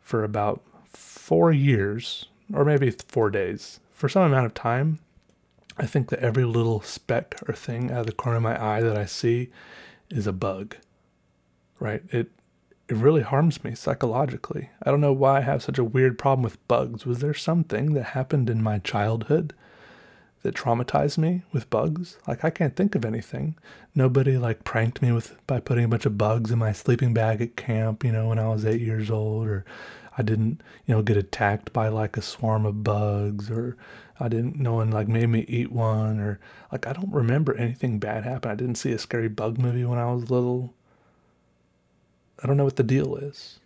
[0.00, 4.98] for about four years, or maybe four days, for some amount of time,
[5.76, 8.80] I think that every little speck or thing out of the corner of my eye
[8.80, 9.50] that I see
[10.10, 10.76] is a bug.
[11.78, 12.02] Right?
[12.08, 12.30] It
[12.88, 14.70] it really harms me psychologically.
[14.82, 17.04] I don't know why I have such a weird problem with bugs.
[17.04, 19.54] Was there something that happened in my childhood
[20.42, 22.18] that traumatized me with bugs.
[22.26, 23.56] Like I can't think of anything.
[23.94, 27.40] Nobody like pranked me with by putting a bunch of bugs in my sleeping bag
[27.40, 29.64] at camp, you know, when I was 8 years old or
[30.18, 33.76] I didn't, you know, get attacked by like a swarm of bugs or
[34.18, 36.40] I didn't no one like made me eat one or
[36.70, 38.50] like I don't remember anything bad happen.
[38.50, 40.74] I didn't see a scary bug movie when I was little.
[42.42, 43.60] I don't know what the deal is.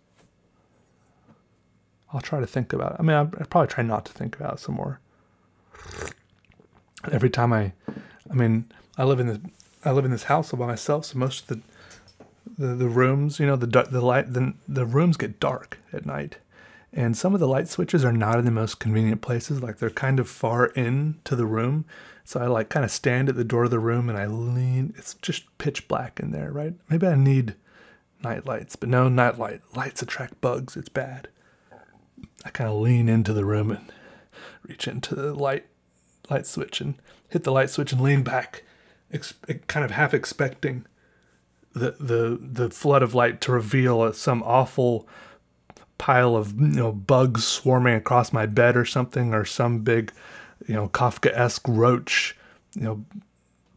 [2.13, 2.97] I'll try to think about it.
[2.99, 4.99] I mean, I'll probably try not to think about it some more
[7.11, 7.73] every time I,
[8.29, 8.65] I mean,
[8.97, 9.39] I live in this,
[9.85, 11.61] I live in this house all by myself, so most of the,
[12.57, 16.37] the, the rooms, you know, the the light, the the rooms get dark at night,
[16.91, 19.61] and some of the light switches are not in the most convenient places.
[19.61, 21.85] Like they're kind of far in to the room,
[22.23, 24.93] so I like kind of stand at the door of the room and I lean.
[24.97, 26.73] It's just pitch black in there, right?
[26.89, 27.55] Maybe I need
[28.23, 29.61] night lights, but no night light.
[29.75, 30.75] Lights attract bugs.
[30.75, 31.29] It's bad.
[32.43, 33.91] I kind of lean into the room and
[34.63, 35.67] reach into the light
[36.29, 36.95] light switch and
[37.29, 38.63] hit the light switch and lean back,
[39.11, 39.33] ex-
[39.67, 40.85] kind of half expecting
[41.73, 45.07] the the the flood of light to reveal some awful
[45.97, 50.11] pile of you know bugs swarming across my bed or something, or some big
[50.67, 52.35] you know Kafka-esque roach,
[52.75, 53.05] you know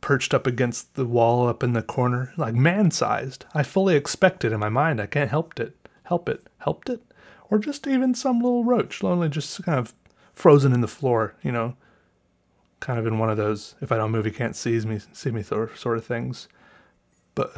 [0.01, 3.45] perched up against the wall up in the corner, like man-sized.
[3.55, 4.99] I fully expect it in my mind.
[4.99, 7.03] I can't help it, help it, helped it,
[7.51, 9.95] or just even some little roach, only just kind of
[10.33, 11.77] frozen in the floor, you know,
[12.81, 15.31] kind of in one of those if I don't move, he can't see me, see
[15.31, 16.49] me sort of things.
[17.35, 17.55] But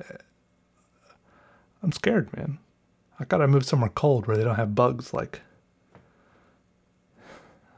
[0.00, 0.16] eh,
[1.82, 2.58] I'm scared, man.
[3.20, 5.42] I gotta move somewhere cold where they don't have bugs like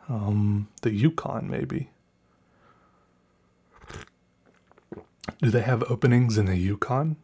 [0.09, 1.91] um, the Yukon, maybe.
[5.43, 7.17] Do they have openings in the Yukon?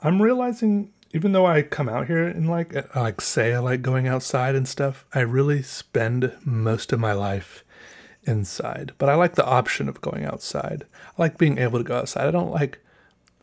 [0.00, 3.82] I'm realizing even though I come out here and like I like say I like
[3.82, 7.64] going outside and stuff, I really spend most of my life
[8.24, 8.92] inside.
[8.98, 10.86] But I like the option of going outside.
[11.18, 12.26] I like being able to go outside.
[12.26, 12.78] I don't like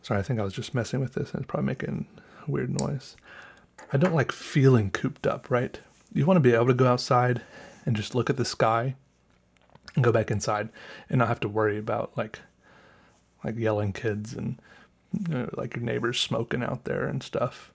[0.02, 2.06] sorry, I think I was just messing with this and it's probably making
[2.46, 3.16] a weird noise.
[3.92, 5.78] I don't like feeling cooped up, right?
[6.12, 7.42] You want to be able to go outside
[7.86, 8.96] and just look at the sky
[9.94, 10.70] and go back inside
[11.08, 12.40] and not have to worry about like
[13.44, 14.60] like yelling kids and
[15.12, 17.72] you know, like your neighbors smoking out there and stuff.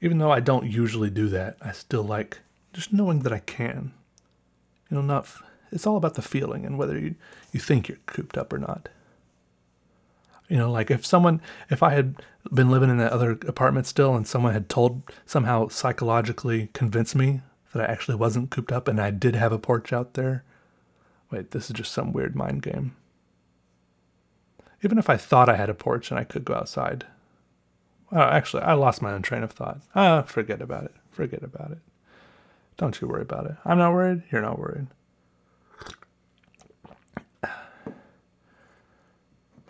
[0.00, 2.38] Even though I don't usually do that, I still like
[2.72, 3.92] just knowing that I can.
[4.90, 5.26] You know, not
[5.70, 7.14] it's all about the feeling and whether you
[7.52, 8.88] you think you're cooped up or not.
[10.48, 12.16] You know, like if someone, if I had
[12.52, 17.42] been living in that other apartment still and someone had told, somehow psychologically convinced me
[17.72, 20.44] that I actually wasn't cooped up and I did have a porch out there.
[21.30, 22.96] Wait, this is just some weird mind game.
[24.82, 27.06] Even if I thought I had a porch and I could go outside.
[28.10, 29.80] Well, actually, I lost my own train of thought.
[29.94, 30.94] Ah, forget about it.
[31.10, 31.78] Forget about it.
[32.76, 33.56] Don't you worry about it.
[33.64, 34.22] I'm not worried.
[34.30, 34.86] You're not worried.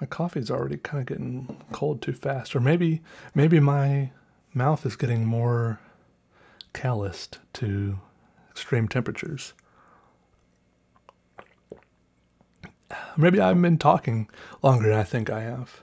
[0.01, 3.03] My coffee's already kind of getting cold too fast, or maybe
[3.35, 4.11] maybe my
[4.55, 5.81] mouth is getting more
[6.73, 7.99] calloused to
[8.51, 9.55] extreme temperatures.
[13.16, 14.28] Maybe I've been talking
[14.62, 15.82] longer than I think I have.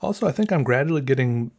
[0.00, 1.50] Also, I think I'm gradually getting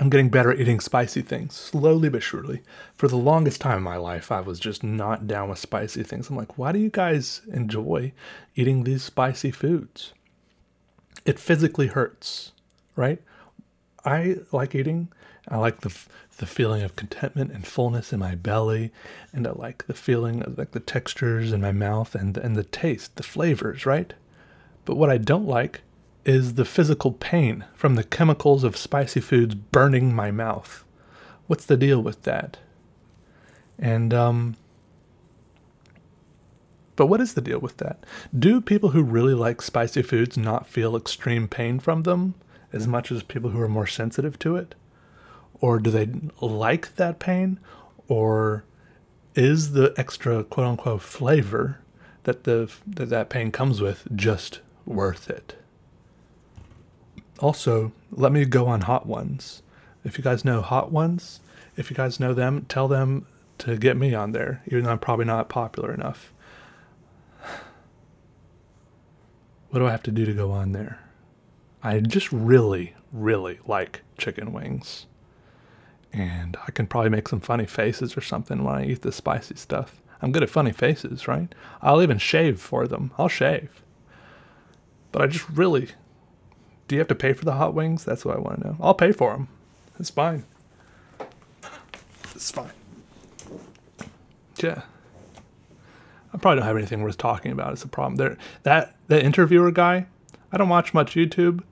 [0.00, 2.62] I'm getting better at eating spicy things, slowly but surely.
[2.94, 6.30] For the longest time in my life, I was just not down with spicy things.
[6.30, 8.12] I'm like, why do you guys enjoy
[8.54, 10.12] eating these spicy foods?
[11.24, 12.52] It physically hurts,
[12.94, 13.20] right?
[14.04, 15.08] I like eating.
[15.48, 15.90] I like the
[16.38, 18.90] the feeling of contentment and fullness in my belly,
[19.32, 22.64] and I like the feeling of like the textures in my mouth and and the
[22.64, 24.14] taste, the flavors, right?
[24.84, 25.82] But what I don't like
[26.24, 30.84] is the physical pain from the chemicals of spicy foods burning my mouth.
[31.46, 32.58] What's the deal with that?
[33.78, 34.56] And um
[36.96, 38.04] but what is the deal with that?
[38.36, 42.34] Do people who really like spicy foods not feel extreme pain from them
[42.72, 44.74] as much as people who are more sensitive to it?
[45.60, 46.08] Or do they
[46.40, 47.58] like that pain?
[48.06, 48.64] Or
[49.34, 51.80] is the extra quote unquote flavor
[52.24, 55.56] that the that, that pain comes with just worth it?
[57.40, 59.62] Also, let me go on Hot Ones.
[60.04, 61.40] If you guys know Hot Ones,
[61.76, 63.26] if you guys know them, tell them
[63.58, 66.32] to get me on there, even though I'm probably not popular enough.
[69.70, 70.98] What do I have to do to go on there?
[71.82, 75.04] I just really, really like chicken wings.
[76.12, 79.56] And I can probably make some funny faces or something when I eat the spicy
[79.56, 80.00] stuff.
[80.20, 81.54] I'm good at funny faces, right?
[81.80, 83.12] I'll even shave for them.
[83.18, 83.82] I'll shave.
[85.12, 85.90] But I just really
[86.88, 88.04] do you have to pay for the hot wings?
[88.04, 88.76] That's what I want to know.
[88.80, 89.48] I'll pay for them.
[90.00, 90.44] It's fine.
[92.34, 92.72] It's fine.
[94.56, 94.82] Yeah.
[96.32, 97.74] I probably don't have anything worth talking about.
[97.74, 98.16] It's a problem.
[98.16, 100.06] There, that that interviewer guy.
[100.50, 101.62] I don't watch much YouTube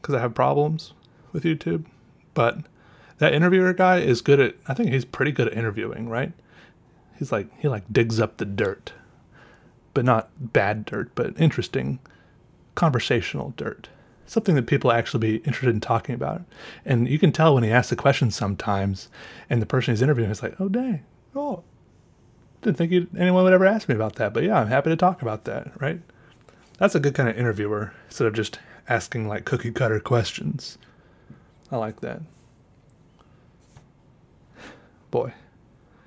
[0.00, 0.94] because I have problems
[1.32, 1.84] with YouTube.
[2.34, 2.58] But
[3.20, 4.56] that interviewer guy is good at.
[4.66, 6.32] I think he's pretty good at interviewing, right?
[7.18, 8.92] He's like he like digs up the dirt,
[9.94, 12.00] but not bad dirt, but interesting,
[12.74, 13.88] conversational dirt
[14.30, 16.42] something that people actually be interested in talking about.
[16.84, 19.08] And you can tell when he asks a question sometimes,
[19.50, 21.04] and the person he's interviewing is like, "Oh dang,
[21.34, 21.64] oh,
[22.62, 25.20] didn't think anyone would ever ask me about that." But yeah, I'm happy to talk
[25.20, 25.72] about that.
[25.80, 26.00] Right?
[26.78, 30.78] That's a good kind of interviewer instead of just asking like cookie cutter questions.
[31.72, 32.22] I like that.
[35.10, 35.32] Boy,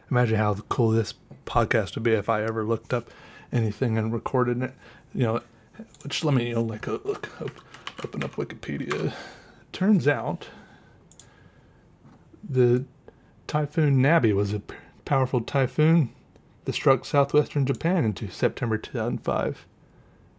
[0.10, 1.14] imagine how cool this
[1.46, 3.10] podcast would be if I ever looked up
[3.52, 4.74] anything and recorded it.
[5.14, 5.42] You know,
[6.08, 7.52] just let me you know like a look up
[8.04, 9.14] open up Wikipedia.
[9.72, 10.48] Turns out
[12.48, 12.86] the
[13.48, 14.62] Typhoon Nabi was a
[15.06, 16.10] powerful typhoon
[16.66, 19.66] that struck southwestern Japan into September 2005.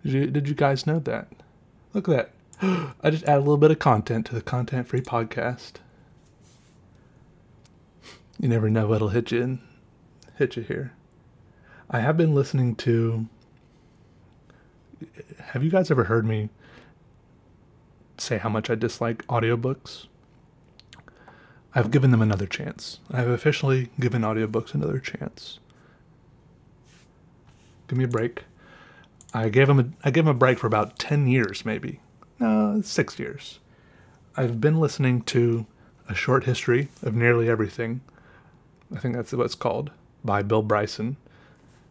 [0.02, 1.28] Did you, did you guys know that?
[1.92, 2.94] Look at that.
[3.02, 5.74] I just add a little bit of content to the content free podcast.
[8.38, 9.60] You never know what'll hit you in,
[10.36, 10.92] hit you here.
[11.90, 13.26] I have been listening to.
[15.38, 16.48] Have you guys ever heard me
[18.18, 20.06] say how much I dislike audiobooks.
[21.74, 23.00] I've given them another chance.
[23.10, 25.58] I've officially given audiobooks another chance.
[27.88, 28.44] Give me a break.
[29.32, 32.00] I gave them a, I gave them a break for about 10 years maybe.
[32.38, 33.58] No, 6 years.
[34.36, 35.66] I've been listening to
[36.08, 38.00] A Short History of Nearly Everything.
[38.94, 39.90] I think that's what it's called
[40.24, 41.16] by Bill Bryson,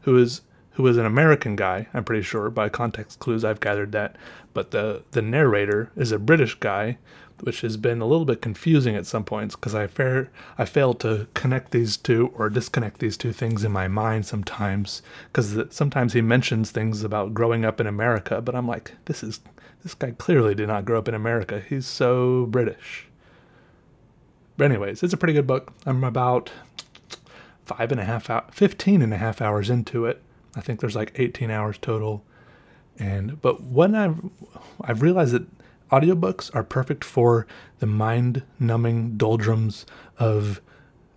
[0.01, 0.41] who is
[0.73, 2.49] who is an American guy, I'm pretty sure.
[2.49, 4.15] By context clues, I've gathered that.
[4.53, 6.97] But the, the narrator is a British guy,
[7.41, 10.93] which has been a little bit confusing at some points because I, fair, I fail
[10.95, 15.03] to connect these two or disconnect these two things in my mind sometimes.
[15.31, 19.41] Because sometimes he mentions things about growing up in America, but I'm like, this is
[19.83, 21.61] this guy clearly did not grow up in America.
[21.67, 23.07] He's so British.
[24.57, 25.73] But anyways, it's a pretty good book.
[25.85, 26.51] I'm about
[27.65, 30.21] five and a half out, 15 and a half hours into it.
[30.55, 32.23] I think there's like 18 hours total.
[32.99, 34.19] And but when I've
[34.81, 35.47] I've realized that
[35.91, 37.47] audiobooks are perfect for
[37.79, 39.85] the mind-numbing doldrums
[40.17, 40.61] of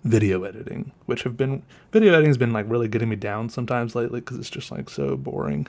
[0.05, 1.63] video editing, which have been
[1.93, 4.89] video editing has been like really getting me down sometimes lately because it's just like
[4.89, 5.67] so boring.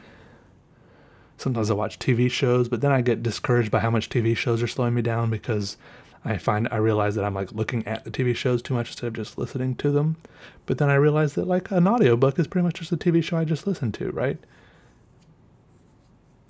[1.38, 4.63] Sometimes I watch TV shows, but then I get discouraged by how much TV shows
[4.63, 5.78] are slowing me down because
[6.26, 9.07] I find I realize that I'm like looking at the TV shows too much instead
[9.07, 10.18] of just listening to them.
[10.65, 13.38] But then I realize that like an audiobook is pretty much just a TV show
[13.38, 14.38] I just listened to, right?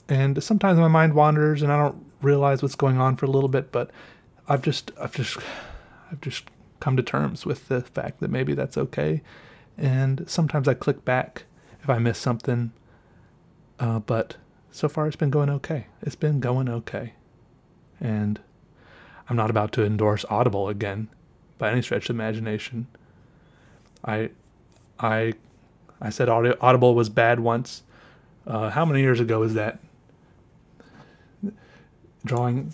[0.09, 3.49] And sometimes my mind wanders and I don't realize what's going on for a little
[3.49, 3.91] bit, but
[4.47, 5.38] I've just I've just
[6.11, 6.45] I've just
[6.80, 9.22] come to terms with the fact that maybe that's okay.
[9.78, 11.43] And sometimes I click back
[11.84, 12.72] if I miss something.
[13.80, 14.38] Uh, but
[14.72, 15.88] so far it's been going okay.
[16.01, 17.13] It's been going okay.
[17.99, 18.39] And
[19.30, 21.09] I'm not about to endorse Audible again
[21.57, 22.88] by any stretch of imagination.
[24.05, 24.30] I
[24.99, 25.34] I
[25.99, 27.84] I said Audible was bad once.
[28.45, 29.80] Uh, how many years ago was that?
[32.25, 32.71] Drawing,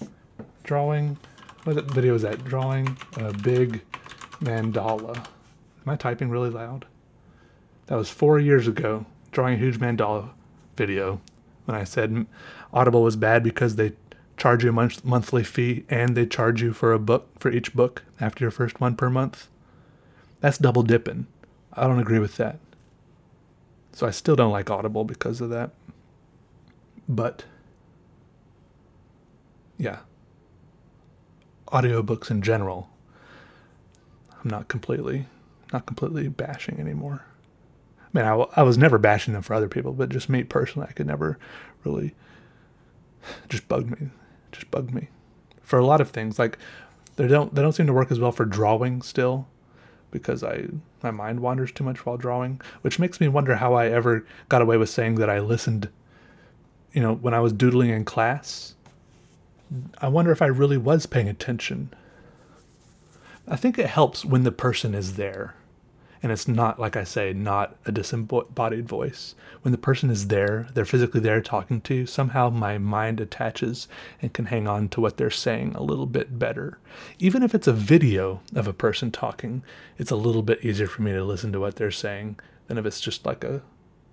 [0.63, 1.17] drawing.
[1.63, 2.43] What video is that?
[2.43, 3.81] Drawing a big
[4.41, 5.17] mandala.
[5.17, 6.85] Am I typing really loud?
[7.87, 9.05] That was four years ago.
[9.31, 10.29] Drawing a huge mandala
[10.75, 11.21] video
[11.65, 12.25] when I said
[12.73, 13.93] Audible was bad because they
[14.37, 17.73] charge you a month, monthly fee and they charge you for a book for each
[17.73, 19.47] book after your first one per month.
[20.41, 21.27] That's double dipping.
[21.73, 22.59] I don't agree with that.
[23.93, 25.71] So I still don't like Audible because of that.
[27.07, 27.45] But
[29.77, 29.99] yeah.
[31.67, 32.89] Audiobooks in general.
[34.43, 35.27] I'm not completely
[35.71, 37.25] not completely bashing anymore.
[37.99, 40.87] I mean, I, I was never bashing them for other people, but just me personally,
[40.87, 41.39] I could never
[41.83, 42.13] really
[43.49, 44.09] just bug me
[44.53, 45.09] just bugged me
[45.61, 46.39] for a lot of things.
[46.39, 46.57] Like
[47.15, 49.47] they don't they don't seem to work as well for drawing still
[50.11, 50.67] because I
[51.01, 54.61] my mind wanders too much while drawing, which makes me wonder how I ever got
[54.61, 55.89] away with saying that I listened.
[56.93, 58.75] You know, when I was doodling in class,
[59.97, 61.91] I wonder if I really was paying attention.
[63.47, 65.55] I think it helps when the person is there
[66.23, 69.35] and it's not like I say, not a disembodied voice.
[69.61, 73.89] When the person is there, they're physically there talking to you, somehow my mind attaches
[74.21, 76.79] and can hang on to what they're saying a little bit better.
[77.19, 79.63] Even if it's a video of a person talking,
[79.97, 82.85] it's a little bit easier for me to listen to what they're saying than if
[82.85, 83.61] it's just like a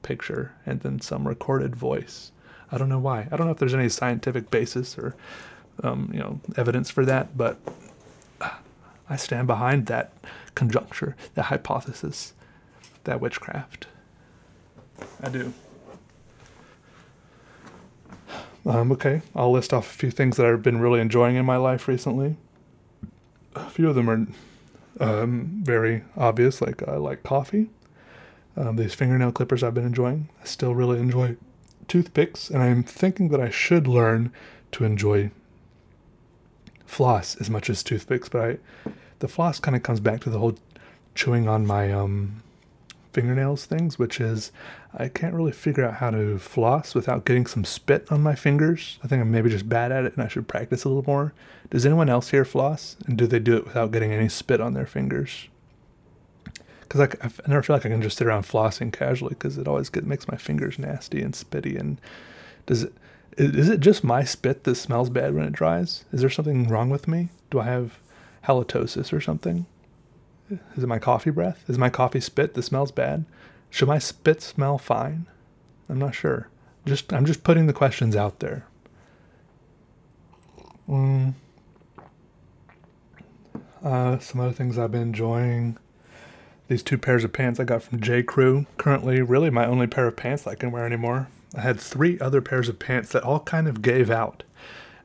[0.02, 2.32] picture and then some recorded voice.
[2.72, 3.28] I don't know why.
[3.30, 5.14] I don't know if there's any scientific basis or
[5.84, 7.58] um, you know evidence for that, but
[9.10, 10.12] I stand behind that
[10.54, 12.32] conjuncture, that hypothesis,
[13.04, 13.88] that witchcraft.
[15.22, 15.52] I do.
[18.64, 21.56] Um, okay, I'll list off a few things that I've been really enjoying in my
[21.56, 22.36] life recently.
[23.56, 24.26] A few of them are
[25.00, 27.70] um, very obvious, like I like coffee.
[28.56, 30.28] Um, these fingernail clippers I've been enjoying.
[30.40, 31.36] I still really enjoy
[31.88, 34.32] toothpicks, and I'm thinking that I should learn
[34.72, 35.30] to enjoy
[36.86, 38.90] floss as much as toothpicks, but I
[39.20, 40.56] the floss kind of comes back to the whole
[41.14, 42.42] chewing on my um,
[43.12, 44.52] fingernails things, which is
[44.94, 48.98] I can't really figure out how to floss without getting some spit on my fingers.
[49.04, 51.32] I think I'm maybe just bad at it and I should practice a little more.
[51.70, 52.96] Does anyone else here floss?
[53.06, 55.48] And do they do it without getting any spit on their fingers?
[56.80, 59.68] Because I, I never feel like I can just sit around flossing casually because it
[59.68, 61.78] always get, makes my fingers nasty and spitty.
[61.78, 62.00] And
[62.66, 62.92] does it,
[63.36, 66.04] is it just my spit that smells bad when it dries?
[66.12, 67.28] Is there something wrong with me?
[67.50, 67.98] Do I have
[68.46, 69.66] halitosis or something?
[70.76, 71.64] Is it my coffee breath?
[71.68, 73.24] Is my coffee spit that smells bad?
[73.70, 75.26] Should my spit smell fine?
[75.88, 76.48] I'm not sure.
[76.86, 78.66] Just I'm just putting the questions out there.
[80.88, 81.34] Mm.
[83.82, 85.78] Uh, some other things I've been enjoying.
[86.68, 88.22] These two pairs of pants I got from J.
[88.22, 88.66] Crew.
[88.76, 91.28] Currently, really my only pair of pants I can wear anymore.
[91.56, 94.42] I had three other pairs of pants that all kind of gave out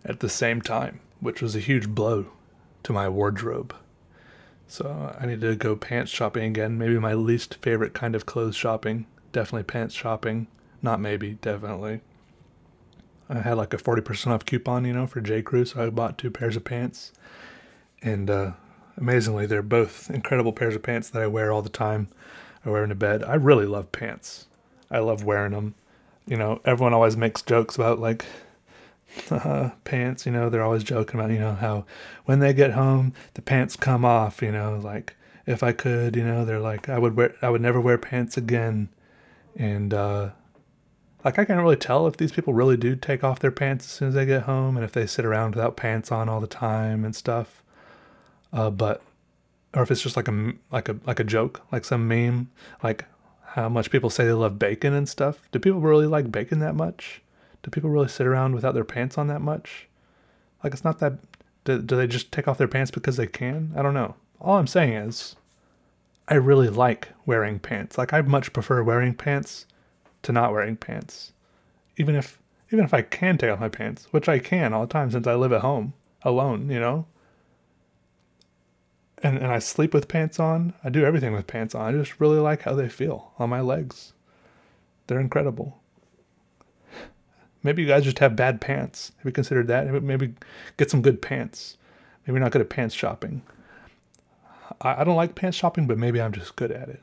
[0.04, 2.28] at the same time, which was a huge blow
[2.86, 3.76] to my wardrobe.
[4.68, 6.78] So I need to go pants shopping again.
[6.78, 9.06] Maybe my least favorite kind of clothes shopping.
[9.32, 10.48] Definitely pants shopping.
[10.82, 12.02] Not maybe, definitely.
[13.28, 15.42] I had like a 40% off coupon, you know, for J.
[15.42, 17.12] Crew, so I bought two pairs of pants.
[18.02, 18.52] And uh,
[18.98, 22.08] amazingly, they're both incredible pairs of pants that I wear all the time.
[22.64, 23.24] I wear into bed.
[23.24, 24.48] I really love pants.
[24.92, 25.76] I love wearing them.
[26.28, 28.26] You know, everyone always makes jokes about like
[29.32, 30.26] uh, pants.
[30.26, 31.86] You know, they're always joking about, you know, how
[32.26, 34.42] when they get home, the pants come off.
[34.42, 35.16] You know, like
[35.46, 38.38] if I could, you know, they're like, I would wear, I would never wear pants
[38.38, 38.90] again.
[39.56, 40.32] And uh,
[41.24, 43.92] like, I can't really tell if these people really do take off their pants as
[43.92, 46.48] soon as they get home, and if they sit around without pants on all the
[46.48, 47.64] time and stuff.
[48.52, 49.02] Uh, but
[49.74, 52.50] or if it's just like a like a like a joke, like some meme,
[52.84, 53.06] like
[53.44, 55.48] how much people say they love bacon and stuff.
[55.52, 57.22] Do people really like bacon that much?
[57.66, 59.88] Do people really sit around without their pants on that much?
[60.64, 61.14] Like, it's not that.
[61.64, 63.74] Do, do they just take off their pants because they can?
[63.76, 64.14] I don't know.
[64.40, 65.36] All I'm saying is,
[66.28, 67.98] I really like wearing pants.
[67.98, 69.66] Like, I much prefer wearing pants
[70.22, 71.34] to not wearing pants.
[71.98, 72.38] Even if
[72.72, 75.26] even if I can take off my pants, which I can all the time since
[75.26, 77.08] I live at home alone, you know?
[79.26, 80.74] and, and I sleep with pants on.
[80.84, 81.96] I do everything with pants on.
[81.96, 84.14] I just really like how they feel on my legs.
[85.08, 85.80] They're incredible.
[87.66, 89.12] Maybe you guys just have bad pants.
[89.18, 89.92] Have you considered that?
[90.04, 90.36] Maybe
[90.78, 91.78] get some good pants.
[92.28, 93.42] Maybe not good at pants shopping.
[94.82, 97.02] I, I don't like pants shopping, but maybe I'm just good at it.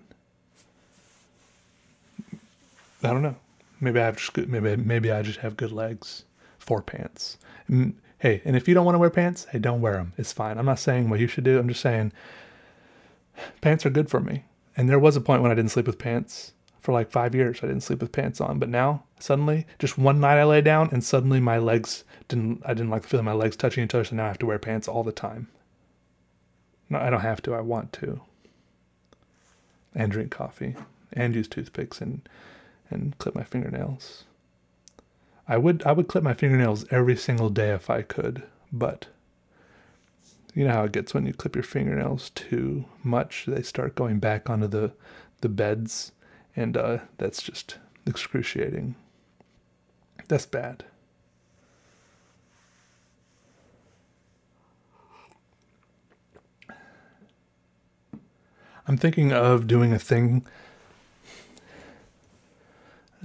[3.03, 3.35] I don't know.
[3.81, 6.23] Maybe I have just good, maybe maybe I just have good legs
[6.61, 7.39] for pants.
[8.21, 10.13] Hey, and if you don't want to wear pants, hey, don't wear them.
[10.17, 10.59] It's fine.
[10.59, 11.59] I'm not saying what you should do.
[11.59, 12.13] I'm just saying
[13.61, 14.45] pants are good for me.
[14.77, 16.53] And there was a point when I didn't sleep with pants
[16.83, 17.61] for like five years.
[17.63, 20.91] I didn't sleep with pants on, but now suddenly, just one night I lay down
[20.93, 22.61] and suddenly my legs didn't.
[22.67, 24.39] I didn't like the feeling of my legs touching each other, so now I have
[24.39, 25.49] to wear pants all the time.
[26.91, 27.55] No, I don't have to.
[27.55, 28.21] I want to.
[29.95, 30.75] And drink coffee,
[31.13, 32.29] and use toothpicks, and
[32.91, 34.25] and clip my fingernails.
[35.47, 38.43] I would I would clip my fingernails every single day if I could,
[38.73, 39.07] but
[40.53, 44.19] you know how it gets when you clip your fingernails too much, they start going
[44.19, 44.93] back onto the
[45.43, 46.13] the beds
[46.57, 48.95] and uh, that's just excruciating.
[50.29, 50.85] That's bad.
[58.89, 60.45] I'm thinking of doing a thing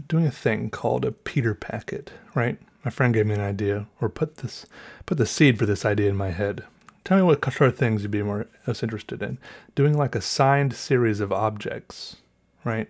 [0.08, 2.60] doing a thing called a Peter packet, right?
[2.86, 4.66] My friend gave me an idea, or put this,
[5.06, 6.64] put the seed for this idea in my head.
[7.04, 9.38] Tell me what sort of things you'd be more interested in.
[9.76, 12.18] Doing like a signed series of objects,
[12.64, 12.90] right?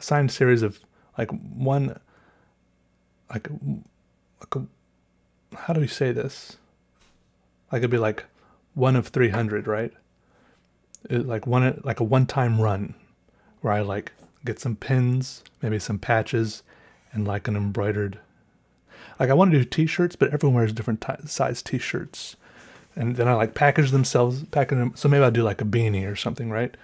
[0.00, 0.80] A signed series of
[1.18, 2.00] like one,
[3.28, 3.48] like,
[4.40, 6.56] like a, how do we say this?
[7.70, 8.24] Like it'd be like
[8.74, 9.92] one of three hundred, right?
[11.10, 12.94] It, like one like a one-time run,
[13.60, 14.12] where I like
[14.44, 16.62] get some pins, maybe some patches,
[17.12, 18.18] and like an embroidered.
[19.18, 22.36] Like I want to do T-shirts, but everyone wears different t- size T-shirts,
[22.96, 24.92] and then I like package themselves, package them.
[24.96, 26.74] So maybe I'll do like a beanie or something, right?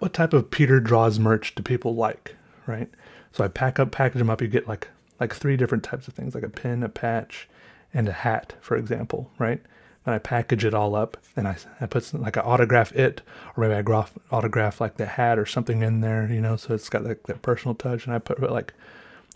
[0.00, 2.34] What type of Peter Draws merch do people like,
[2.66, 2.88] right?
[3.32, 4.42] So I pack up, package them up.
[4.42, 4.88] You get like
[5.20, 7.48] like three different types of things, like a pin, a patch,
[7.94, 9.60] and a hat, for example, right?
[10.06, 13.22] and I package it all up and I, I put some, like I autograph it
[13.56, 16.74] or maybe I graph, autograph like the hat or something in there, you know, so
[16.74, 18.72] it's got like that personal touch and I put like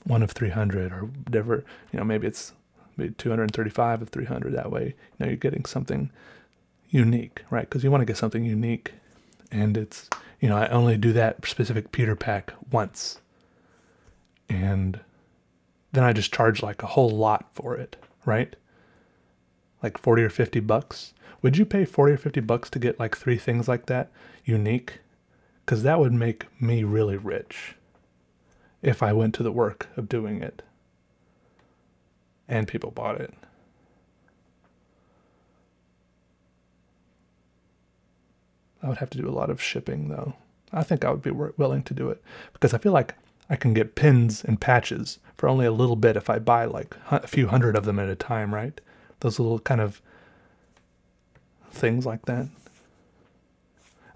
[0.05, 2.53] one of 300 or whatever, you know, maybe it's
[2.97, 6.11] maybe 235 of 300 that way, you know, you're getting something
[6.91, 7.69] unique, right?
[7.69, 8.95] Because you want to get something unique
[9.51, 10.09] and it's,
[10.45, 13.21] you know, I only do that specific Peter pack once
[14.49, 15.01] and
[15.93, 17.97] then I just charge like a whole lot for it,
[18.27, 18.55] right?
[19.85, 21.13] like 40 or 50 bucks.
[21.43, 24.11] Would you pay 40 or 50 bucks to get like three things like that
[24.45, 25.01] unique?
[25.65, 27.77] Because that would make me really rich
[28.83, 30.63] if I went to the work of doing it
[32.49, 33.35] and people bought it.
[38.85, 40.35] I would have to do a lot of shipping though.
[40.73, 43.15] I think I would be willing to do it because I feel like
[43.49, 46.97] I can get pins and patches for only a little bit if I buy like
[47.11, 48.81] a few hundred of them at a time, right?
[49.25, 50.03] those little kind of
[51.73, 52.47] things like that.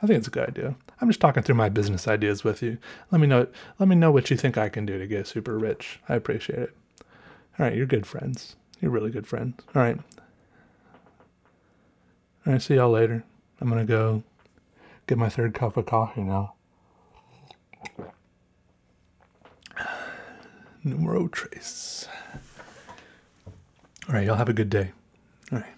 [0.03, 0.77] I think it's a good idea.
[1.01, 2.77] I'm just talking through my business ideas with you.
[3.11, 3.47] Let me know.
[3.78, 5.99] Let me know what you think I can do to get super rich.
[6.09, 6.77] I appreciate it.
[7.59, 8.57] All right, you're good friends.
[8.81, 9.57] You're really good friends.
[9.74, 9.99] All right.
[12.47, 12.62] All right.
[12.62, 13.24] See y'all later.
[13.61, 14.23] I'm gonna go
[15.09, 16.53] get my third cup of coffee now.
[20.85, 22.07] Numero tres.
[24.09, 24.93] All right, y'all have a good day.
[25.51, 25.75] All right.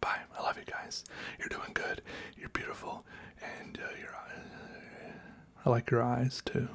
[0.00, 0.18] Bye.
[0.36, 1.04] I love you guys.
[1.38, 2.02] You're doing good.
[2.36, 3.04] You're beautiful.
[3.60, 4.10] And uh, your.
[5.64, 6.68] I like your eyes too.